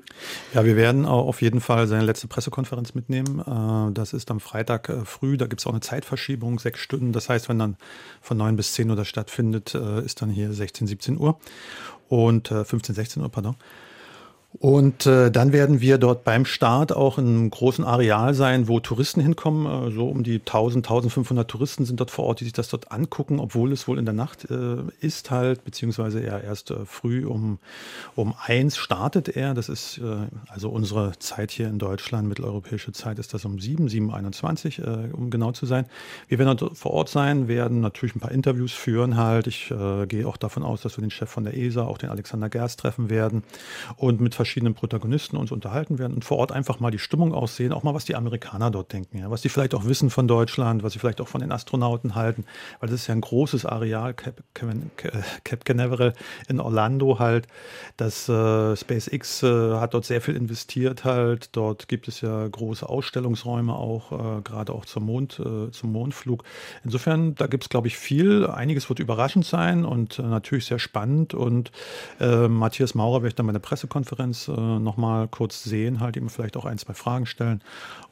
Ja, 0.54 0.64
wir 0.64 0.76
werden 0.76 1.04
auf 1.04 1.42
jeden 1.42 1.61
Fall 1.61 1.87
seine 1.87 2.04
letzte 2.04 2.28
Pressekonferenz 2.28 2.94
mitnehmen. 2.94 3.40
Äh, 3.40 3.92
das 3.92 4.14
ist 4.14 4.30
am 4.30 4.40
Freitag 4.40 4.90
früh, 5.04 5.37
da 5.37 5.47
gibt 5.47 5.61
es 5.61 5.66
auch 5.66 5.73
eine 5.73 5.80
Zeitverschiebung, 5.80 6.58
sechs 6.58 6.80
Stunden. 6.80 7.12
Das 7.12 7.28
heißt, 7.28 7.50
wenn 7.50 7.58
dann 7.58 7.68
von 8.21 8.37
9 8.37 8.57
bis 8.57 8.75
10 8.75 8.91
Uhr 8.91 8.97
das 8.97 9.09
stattfindet, 9.09 9.75
äh, 9.75 10.05
ist 10.05 10.23
dann 10.23 10.31
hier 10.31 10.53
16, 10.53 10.87
17 10.87 11.19
Uhr 11.19 11.39
und 12.09 12.49
15, 12.49 12.93
äh, 12.93 12.97
16 12.97 13.23
Uhr, 13.23 13.29
pardon. 13.29 13.57
Und 14.61 15.07
äh, 15.07 15.31
dann 15.31 15.53
werden 15.53 15.81
wir 15.81 15.99
dort 15.99 16.25
beim 16.25 16.45
Start 16.45 16.93
auch 16.93 17.19
in 17.19 17.27
einem 17.27 17.50
großen 17.50 17.85
Areal 17.85 18.35
sein, 18.35 18.67
wo 18.67 18.81
Touristen 18.81 19.21
hinkommen. 19.21 19.67
Äh, 19.67 19.93
so 19.93 20.09
um 20.09 20.25
die 20.25 20.41
1000, 20.41 20.85
1500 20.85 21.49
Touristen 21.49 21.85
sind 21.85 22.00
dort 22.00 22.11
vor 22.11 22.25
Ort, 22.25 22.41
die 22.41 22.45
sich 22.45 22.55
das 22.55 22.69
dort 22.69 22.91
angucken, 22.91 23.38
obwohl 23.38 23.71
es 23.71 23.87
wohl 23.87 24.00
in 24.00 24.05
der 24.05 24.15
Nacht 24.15 24.50
äh, 24.50 24.79
ist 25.00 25.31
halt, 25.31 25.65
beziehungsweise 25.65 26.21
er 26.21 26.43
erst 26.43 26.73
äh, 26.73 26.87
früh 26.87 27.25
um, 27.25 27.59
um 28.17 28.35
eins 28.47 28.77
startet 28.77 29.29
er. 29.29 29.55
Das 29.55 29.69
ist 29.69 29.99
äh, 29.99 30.27
also 30.49 30.71
unsere 30.71 31.17
Zeit 31.21 31.53
hier 31.53 31.69
in 31.69 31.79
Deutschland, 31.79 32.29
mitteleuropäische 32.29 32.91
Zeit 32.91 33.21
ist 33.21 33.35
das 33.35 33.45
um 33.45 33.61
7, 33.61 33.87
7.21, 33.87 34.83
äh, 34.83 35.12
um 35.12 35.31
genau 35.31 35.53
zu 35.53 35.67
sein. 35.67 35.87
Wir 36.27 36.41
werden 36.41 36.57
dort 36.57 36.77
vor 36.77 36.91
Ort 36.91 37.11
sein, 37.11 37.47
werden 37.47 37.81
natürlich 37.81 38.17
ein 38.17 38.21
paar 38.21 38.33
Interviews 38.33 38.73
führen 38.73 39.17
halt. 39.17 39.47
Ich 39.47 39.73
gehe 40.09 40.27
auch 40.27 40.37
davon 40.37 40.62
aus, 40.62 40.83
dass 40.83 40.97
wir 40.97 41.03
den 41.03 41.11
Chef 41.11 41.31
von 41.31 41.45
der 41.45 41.57
ESA, 41.57 41.85
auch 41.85 41.99
den 41.99 42.11
Alexander 42.11 42.49
Gerst 42.49 42.81
treffen 42.81 43.11
werden 43.11 43.43
und 43.97 44.21
mit 44.21 44.35
Protagonisten 44.75 45.37
uns 45.37 45.52
unterhalten 45.52 45.99
werden 45.99 46.14
und 46.14 46.25
vor 46.25 46.38
Ort 46.38 46.52
einfach 46.52 46.81
mal 46.81 46.90
die 46.90 46.99
Stimmung 46.99 47.35
aussehen, 47.35 47.73
auch 47.73 47.83
mal 47.83 47.95
was 47.95 48.05
die 48.05 48.14
Amerikaner 48.14 48.71
dort 48.71 48.93
denken, 48.93 49.19
ja, 49.19 49.31
was 49.31 49.43
die 49.43 49.49
vielleicht 49.49 49.75
auch 49.75 49.85
wissen 49.85 50.11
von 50.11 50.28
Deutschland, 50.28 50.83
was 50.83 50.93
sie 50.93 50.99
vielleicht 50.99 51.21
auch 51.21 51.28
von 51.28 51.40
den 51.40 51.52
Astronauten 51.52 52.14
halten, 52.14 52.45
weil 52.81 52.88
das 52.88 53.00
ist 53.00 53.07
ja 53.07 53.14
ein 53.14 53.21
großes 53.21 53.67
Areal, 53.67 54.14
Cap, 54.14 54.43
Cap 54.55 55.64
Canaveral 55.64 56.12
in 56.49 56.61
Orlando 56.61 57.19
halt. 57.19 57.47
Das 57.97 58.28
äh, 58.28 58.76
SpaceX 58.76 59.43
äh, 59.43 59.75
hat 59.75 59.95
dort 59.95 60.05
sehr 60.05 60.21
viel 60.21 60.37
investiert 60.37 61.05
halt. 61.05 61.57
Dort 61.57 61.88
gibt 61.88 62.09
es 62.09 62.21
ja 62.21 62.47
große 62.47 62.88
Ausstellungsräume 62.88 63.75
auch, 63.75 64.12
äh, 64.12 64.43
gerade 64.43 64.73
auch 64.73 64.85
zum 64.85 65.07
Mond, 65.07 65.40
äh, 65.40 65.71
zum 65.71 65.93
Mondflug. 65.93 66.45
Insofern, 66.85 67.35
da 67.35 67.47
gibt 67.47 67.64
es, 67.64 67.69
glaube 67.69 67.88
ich, 67.88 67.97
viel. 67.97 68.47
Einiges 68.47 68.88
wird 68.88 68.99
überraschend 68.99 69.45
sein 69.45 69.85
und 69.85 70.19
äh, 70.19 70.23
natürlich 70.23 70.67
sehr 70.67 70.78
spannend. 70.78 71.35
Und 71.35 71.73
äh, 72.21 72.49
Matthias 72.49 72.95
Maurer 72.95 73.23
werde 73.23 73.28
ich 73.28 73.35
dann 73.35 73.47
bei 73.47 73.52
der 73.52 73.59
Pressekonferenz 73.59 74.27
Konferenz 74.28 74.49
äh, 74.49 74.78
nochmal 74.78 75.28
kurz 75.28 75.64
sehen, 75.64 76.00
halt 76.00 76.16
ihm 76.16 76.28
vielleicht 76.28 76.56
auch 76.56 76.64
ein, 76.64 76.78
zwei 76.78 76.94
Fragen 76.94 77.26
stellen 77.26 77.62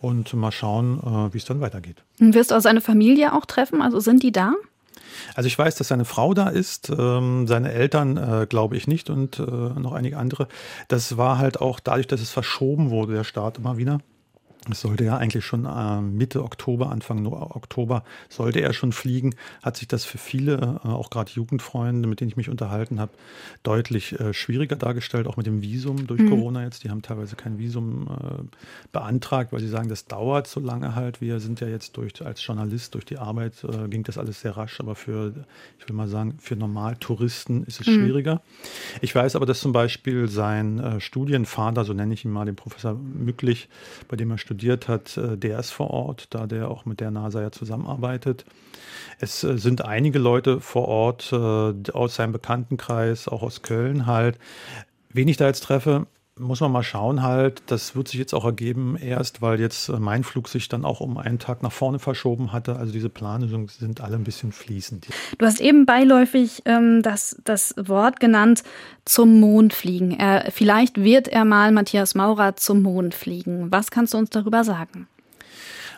und 0.00 0.32
mal 0.34 0.52
schauen, 0.52 1.00
äh, 1.00 1.34
wie 1.34 1.38
es 1.38 1.44
dann 1.44 1.60
weitergeht. 1.60 2.02
Wirst 2.18 2.50
du 2.50 2.56
auch 2.56 2.60
seine 2.60 2.80
Familie 2.80 3.34
auch 3.34 3.44
treffen? 3.44 3.82
Also 3.82 4.00
sind 4.00 4.22
die 4.22 4.32
da? 4.32 4.54
Also 5.34 5.46
ich 5.46 5.58
weiß, 5.58 5.76
dass 5.76 5.88
seine 5.88 6.04
Frau 6.04 6.34
da 6.34 6.48
ist, 6.48 6.90
ähm, 6.90 7.46
seine 7.46 7.72
Eltern 7.72 8.16
äh, 8.16 8.46
glaube 8.48 8.76
ich 8.76 8.86
nicht 8.86 9.08
und 9.10 9.38
äh, 9.38 9.42
noch 9.42 9.92
einige 9.92 10.18
andere. 10.18 10.48
Das 10.88 11.16
war 11.16 11.38
halt 11.38 11.60
auch 11.60 11.80
dadurch, 11.80 12.06
dass 12.06 12.20
es 12.20 12.30
verschoben 12.30 12.90
wurde, 12.90 13.14
der 13.14 13.24
Start 13.24 13.58
immer 13.58 13.76
wieder. 13.76 13.98
Es 14.70 14.80
sollte 14.80 15.04
ja 15.04 15.16
eigentlich 15.16 15.44
schon 15.44 15.64
äh, 15.64 16.00
Mitte 16.00 16.42
Oktober, 16.42 16.90
Anfang 16.90 17.24
Oktober, 17.26 18.04
sollte 18.28 18.60
er 18.60 18.72
schon 18.72 18.92
fliegen. 18.92 19.34
Hat 19.62 19.76
sich 19.76 19.86
das 19.86 20.04
für 20.04 20.18
viele, 20.18 20.80
äh, 20.84 20.88
auch 20.88 21.10
gerade 21.10 21.30
Jugendfreunde, 21.30 22.08
mit 22.08 22.20
denen 22.20 22.30
ich 22.30 22.36
mich 22.36 22.48
unterhalten 22.48 22.98
habe, 22.98 23.12
deutlich 23.62 24.18
äh, 24.18 24.34
schwieriger 24.34 24.76
dargestellt, 24.76 25.26
auch 25.26 25.36
mit 25.36 25.46
dem 25.46 25.62
Visum 25.62 26.06
durch 26.06 26.20
mhm. 26.20 26.30
Corona 26.30 26.64
jetzt. 26.64 26.84
Die 26.84 26.90
haben 26.90 27.02
teilweise 27.02 27.36
kein 27.36 27.58
Visum 27.58 28.08
beantragt, 28.92 29.52
weil 29.52 29.60
sie 29.60 29.68
sagen, 29.68 29.88
das 29.88 30.06
dauert 30.06 30.46
so 30.46 30.60
lange 30.60 30.94
halt. 30.94 31.20
Wir 31.20 31.40
sind 31.40 31.60
ja 31.60 31.68
jetzt 31.68 31.96
durch, 31.96 32.24
als 32.24 32.44
Journalist, 32.44 32.94
durch 32.94 33.04
die 33.04 33.18
Arbeit 33.18 33.54
ging 33.88 34.02
das 34.02 34.18
alles 34.18 34.40
sehr 34.40 34.56
rasch, 34.56 34.80
aber 34.80 34.94
für, 34.94 35.32
ich 35.78 35.88
will 35.88 35.94
mal 35.94 36.08
sagen, 36.08 36.36
für 36.38 36.56
Normaltouristen 36.56 37.64
ist 37.64 37.80
es 37.80 37.86
mhm. 37.86 37.94
schwieriger. 37.94 38.42
Ich 39.00 39.14
weiß 39.14 39.36
aber, 39.36 39.46
dass 39.46 39.60
zum 39.60 39.72
Beispiel 39.72 40.28
sein 40.28 40.96
Studienvater, 40.98 41.84
so 41.84 41.92
nenne 41.92 42.14
ich 42.14 42.24
ihn 42.24 42.30
mal, 42.30 42.44
den 42.44 42.56
Professor 42.56 42.94
Mücklich, 42.94 43.68
bei 44.08 44.16
dem 44.16 44.30
er 44.30 44.38
studiert, 44.38 44.55
studiert 44.56 44.88
hat, 44.88 45.16
äh, 45.18 45.36
der 45.36 45.58
ist 45.58 45.70
vor 45.70 45.90
Ort, 45.90 46.28
da 46.30 46.46
der 46.46 46.70
auch 46.70 46.86
mit 46.86 47.00
der 47.00 47.10
NASA 47.10 47.42
ja 47.42 47.52
zusammenarbeitet. 47.52 48.46
Es 49.20 49.44
äh, 49.44 49.58
sind 49.58 49.84
einige 49.84 50.18
Leute 50.18 50.60
vor 50.62 50.88
Ort 50.88 51.30
äh, 51.32 51.36
aus 51.92 52.14
seinem 52.14 52.32
Bekanntenkreis, 52.32 53.28
auch 53.28 53.42
aus 53.42 53.60
Köln 53.60 54.06
halt. 54.06 54.38
Wen 55.12 55.28
ich 55.28 55.36
da 55.36 55.46
jetzt 55.46 55.62
treffe, 55.62 56.06
muss 56.38 56.60
man 56.60 56.70
mal 56.70 56.82
schauen 56.82 57.22
halt. 57.22 57.62
Das 57.66 57.96
wird 57.96 58.08
sich 58.08 58.20
jetzt 58.20 58.34
auch 58.34 58.44
ergeben, 58.44 58.96
erst 58.96 59.40
weil 59.40 59.58
jetzt 59.58 59.88
äh, 59.88 59.98
mein 59.98 60.22
Flug 60.22 60.48
sich 60.48 60.68
dann 60.68 60.84
auch 60.84 61.00
um 61.00 61.16
einen 61.16 61.38
Tag 61.38 61.62
nach 61.62 61.72
vorne 61.72 61.98
verschoben 61.98 62.52
hatte. 62.52 62.76
Also 62.76 62.92
diese 62.92 63.08
Planungen 63.08 63.68
sind 63.68 64.00
alle 64.00 64.16
ein 64.16 64.24
bisschen 64.24 64.52
fließend. 64.52 65.06
Du 65.38 65.46
hast 65.46 65.60
eben 65.60 65.86
beiläufig 65.86 66.62
ähm, 66.66 67.02
das, 67.02 67.40
das 67.44 67.74
Wort 67.78 68.20
genannt, 68.20 68.62
zum 69.04 69.40
Mond 69.40 69.72
fliegen. 69.72 70.12
Er, 70.12 70.50
vielleicht 70.50 71.02
wird 71.02 71.28
er 71.28 71.44
mal 71.44 71.72
Matthias 71.72 72.14
Maurer 72.14 72.56
zum 72.56 72.82
Mond 72.82 73.14
fliegen. 73.14 73.72
Was 73.72 73.90
kannst 73.90 74.12
du 74.14 74.18
uns 74.18 74.30
darüber 74.30 74.64
sagen? 74.64 75.08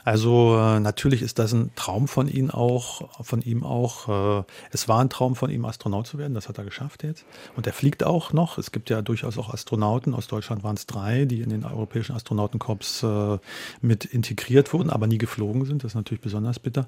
Also 0.08 0.56
äh, 0.56 0.80
natürlich 0.80 1.20
ist 1.20 1.38
das 1.38 1.52
ein 1.52 1.70
Traum 1.74 2.08
von 2.08 2.28
ihm 2.28 2.50
auch, 2.50 3.22
von 3.22 3.42
ihm 3.42 3.62
auch. 3.62 4.38
Äh, 4.40 4.44
es 4.70 4.88
war 4.88 5.00
ein 5.00 5.10
Traum 5.10 5.36
von 5.36 5.50
ihm, 5.50 5.66
Astronaut 5.66 6.06
zu 6.06 6.16
werden. 6.16 6.32
Das 6.32 6.48
hat 6.48 6.56
er 6.56 6.64
geschafft 6.64 7.02
jetzt. 7.02 7.26
Und 7.56 7.66
er 7.66 7.74
fliegt 7.74 8.04
auch 8.04 8.32
noch. 8.32 8.56
Es 8.56 8.72
gibt 8.72 8.88
ja 8.88 9.02
durchaus 9.02 9.36
auch 9.36 9.52
Astronauten. 9.52 10.14
Aus 10.14 10.26
Deutschland 10.26 10.64
waren 10.64 10.76
es 10.76 10.86
drei, 10.86 11.26
die 11.26 11.42
in 11.42 11.50
den 11.50 11.66
europäischen 11.66 12.16
Astronautenkorps 12.16 13.02
äh, 13.02 13.36
mit 13.82 14.06
integriert 14.06 14.72
wurden, 14.72 14.88
aber 14.88 15.06
nie 15.06 15.18
geflogen 15.18 15.66
sind. 15.66 15.84
Das 15.84 15.90
ist 15.90 15.96
natürlich 15.96 16.22
besonders 16.22 16.58
bitter. 16.58 16.86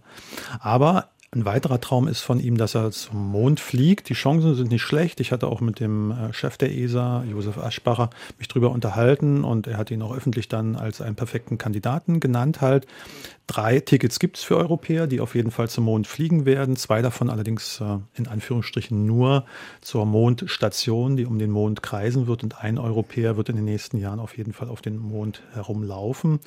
Aber 0.59 1.11
ein 1.33 1.45
weiterer 1.45 1.81
Traum 1.81 2.09
ist 2.09 2.23
von 2.23 2.41
ihm, 2.41 2.57
dass 2.57 2.75
er 2.75 2.91
zum 2.91 3.31
Mond 3.31 3.61
fliegt. 3.61 4.09
Die 4.09 4.15
Chancen 4.15 4.57
sind 4.57 4.73
nicht 4.73 4.83
schlecht. 4.83 5.21
Ich 5.21 5.31
hatte 5.31 5.47
auch 5.47 5.61
mit 5.61 5.79
dem 5.79 6.11
äh, 6.11 6.33
Chef 6.33 6.57
der 6.57 6.75
ESA, 6.75 7.23
Josef 7.23 7.57
Aschbacher, 7.57 8.11
mich 8.39 8.49
drüber 8.49 8.73
unterhalten 8.73 9.45
und 9.45 9.69
er 9.69 9.77
hat 9.77 9.93
ihn 9.93 10.03
auch 10.03 10.13
öffentlich 10.13 10.49
dann 10.49 10.75
als 10.75 11.01
einen 11.01 11.15
perfekten 11.15 11.57
Kandidaten 11.57 12.19
genannt 12.19 12.61
halt. 12.61 12.87
Drei 13.51 13.81
Tickets 13.81 14.21
gibt 14.21 14.37
es 14.37 14.45
für 14.45 14.57
Europäer, 14.57 15.09
die 15.09 15.19
auf 15.19 15.35
jeden 15.35 15.51
Fall 15.51 15.69
zum 15.69 15.83
Mond 15.83 16.07
fliegen 16.07 16.45
werden. 16.45 16.77
Zwei 16.77 17.03
davon 17.03 17.29
allerdings 17.29 17.81
äh, 17.81 17.99
in 18.15 18.29
Anführungsstrichen 18.29 19.07
nur 19.07 19.45
zur 19.81 20.07
Mondstation, 20.07 21.17
die 21.17 21.27
um 21.27 21.37
den 21.41 21.51
Mond 21.51 21.83
kreisen 21.83 22.29
wird. 22.29 22.45
Und 22.45 22.63
ein 22.63 22.79
Europäer 22.79 23.37
wird 23.37 23.49
in 23.49 23.57
den 23.57 23.65
nächsten 23.65 23.99
Jahren 23.99 24.21
auf 24.21 24.37
jeden 24.37 24.53
Fall 24.53 24.69
auf 24.69 24.83
den 24.83 24.99
Mond 24.99 25.43
herumlaufen. 25.53 26.39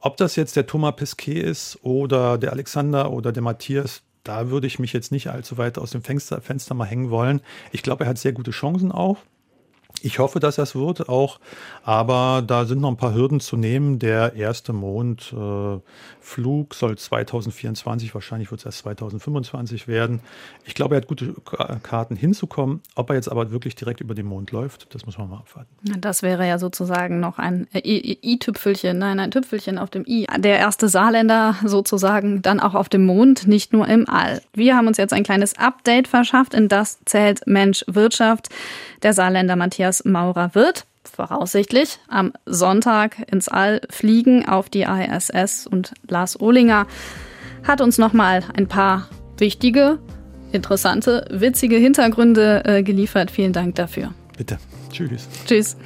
Ob 0.00 0.16
das 0.16 0.34
jetzt 0.34 0.56
der 0.56 0.66
Thomas 0.66 0.96
Pesquet 0.96 1.40
ist 1.40 1.78
oder 1.82 2.36
der 2.36 2.50
Alexander 2.50 3.12
oder 3.12 3.30
der 3.30 3.44
Matthias, 3.44 4.02
da 4.24 4.50
würde 4.50 4.66
ich 4.66 4.80
mich 4.80 4.92
jetzt 4.92 5.12
nicht 5.12 5.28
allzu 5.28 5.56
weit 5.56 5.78
aus 5.78 5.92
dem 5.92 6.02
Fenster, 6.02 6.40
Fenster 6.40 6.74
mal 6.74 6.84
hängen 6.84 7.10
wollen. 7.10 7.42
Ich 7.70 7.84
glaube, 7.84 8.02
er 8.02 8.10
hat 8.10 8.18
sehr 8.18 8.32
gute 8.32 8.50
Chancen 8.50 8.90
auch. 8.90 9.18
Ich 10.02 10.18
hoffe, 10.18 10.40
dass 10.40 10.56
das 10.56 10.74
wird 10.74 11.08
auch, 11.08 11.40
aber 11.84 12.42
da 12.46 12.64
sind 12.64 12.80
noch 12.80 12.90
ein 12.90 12.96
paar 12.96 13.14
Hürden 13.14 13.40
zu 13.40 13.56
nehmen. 13.56 13.98
Der 13.98 14.34
erste 14.34 14.72
Mondflug 14.72 15.82
äh, 16.72 16.74
soll 16.74 16.96
2024, 16.96 18.14
wahrscheinlich 18.14 18.50
wird 18.50 18.60
es 18.60 18.66
erst 18.66 18.78
2025 18.78 19.88
werden. 19.88 20.20
Ich 20.64 20.74
glaube, 20.74 20.94
er 20.94 21.02
hat 21.02 21.08
gute 21.08 21.34
Karten 21.82 22.16
hinzukommen. 22.16 22.80
Ob 22.94 23.10
er 23.10 23.16
jetzt 23.16 23.30
aber 23.30 23.50
wirklich 23.50 23.74
direkt 23.74 24.00
über 24.00 24.14
den 24.14 24.26
Mond 24.26 24.52
läuft, 24.52 24.94
das 24.94 25.04
muss 25.04 25.18
man 25.18 25.28
mal 25.28 25.38
abwarten. 25.38 25.68
Das 26.00 26.22
wäre 26.22 26.46
ja 26.46 26.58
sozusagen 26.58 27.20
noch 27.20 27.38
ein 27.38 27.66
äh, 27.72 27.80
i-Tüpfelchen, 27.84 28.98
nein, 28.98 29.20
ein 29.20 29.30
Tüpfelchen 29.30 29.78
auf 29.78 29.90
dem 29.90 30.04
i. 30.06 30.26
Der 30.38 30.58
erste 30.58 30.88
Saarländer 30.88 31.56
sozusagen 31.64 32.40
dann 32.42 32.60
auch 32.60 32.74
auf 32.74 32.88
dem 32.88 33.04
Mond, 33.04 33.46
nicht 33.46 33.72
nur 33.72 33.86
im 33.86 34.08
All. 34.08 34.40
Wir 34.54 34.76
haben 34.76 34.86
uns 34.86 34.96
jetzt 34.96 35.12
ein 35.12 35.24
kleines 35.24 35.58
Update 35.58 36.08
verschafft, 36.08 36.54
in 36.54 36.68
das 36.68 36.98
zählt 37.04 37.46
Mensch 37.46 37.84
Wirtschaft. 37.86 38.48
Der 39.02 39.12
Saarländer 39.14 39.56
Matthias 39.56 39.89
Maurer 40.04 40.54
wird 40.54 40.86
voraussichtlich 41.04 41.98
am 42.08 42.32
Sonntag 42.46 43.16
ins 43.30 43.48
All 43.48 43.80
fliegen 43.90 44.48
auf 44.48 44.68
die 44.68 44.82
ISS 44.82 45.66
und 45.66 45.94
Lars 46.08 46.40
Ohlinger 46.40 46.86
hat 47.66 47.80
uns 47.80 47.98
nochmal 47.98 48.44
ein 48.56 48.68
paar 48.68 49.08
wichtige, 49.38 49.98
interessante, 50.52 51.26
witzige 51.30 51.76
Hintergründe 51.76 52.62
äh, 52.64 52.82
geliefert. 52.82 53.30
Vielen 53.30 53.52
Dank 53.52 53.74
dafür. 53.74 54.12
Bitte. 54.36 54.58
Tschüss. 54.90 55.28
Tschüss. 55.46 55.76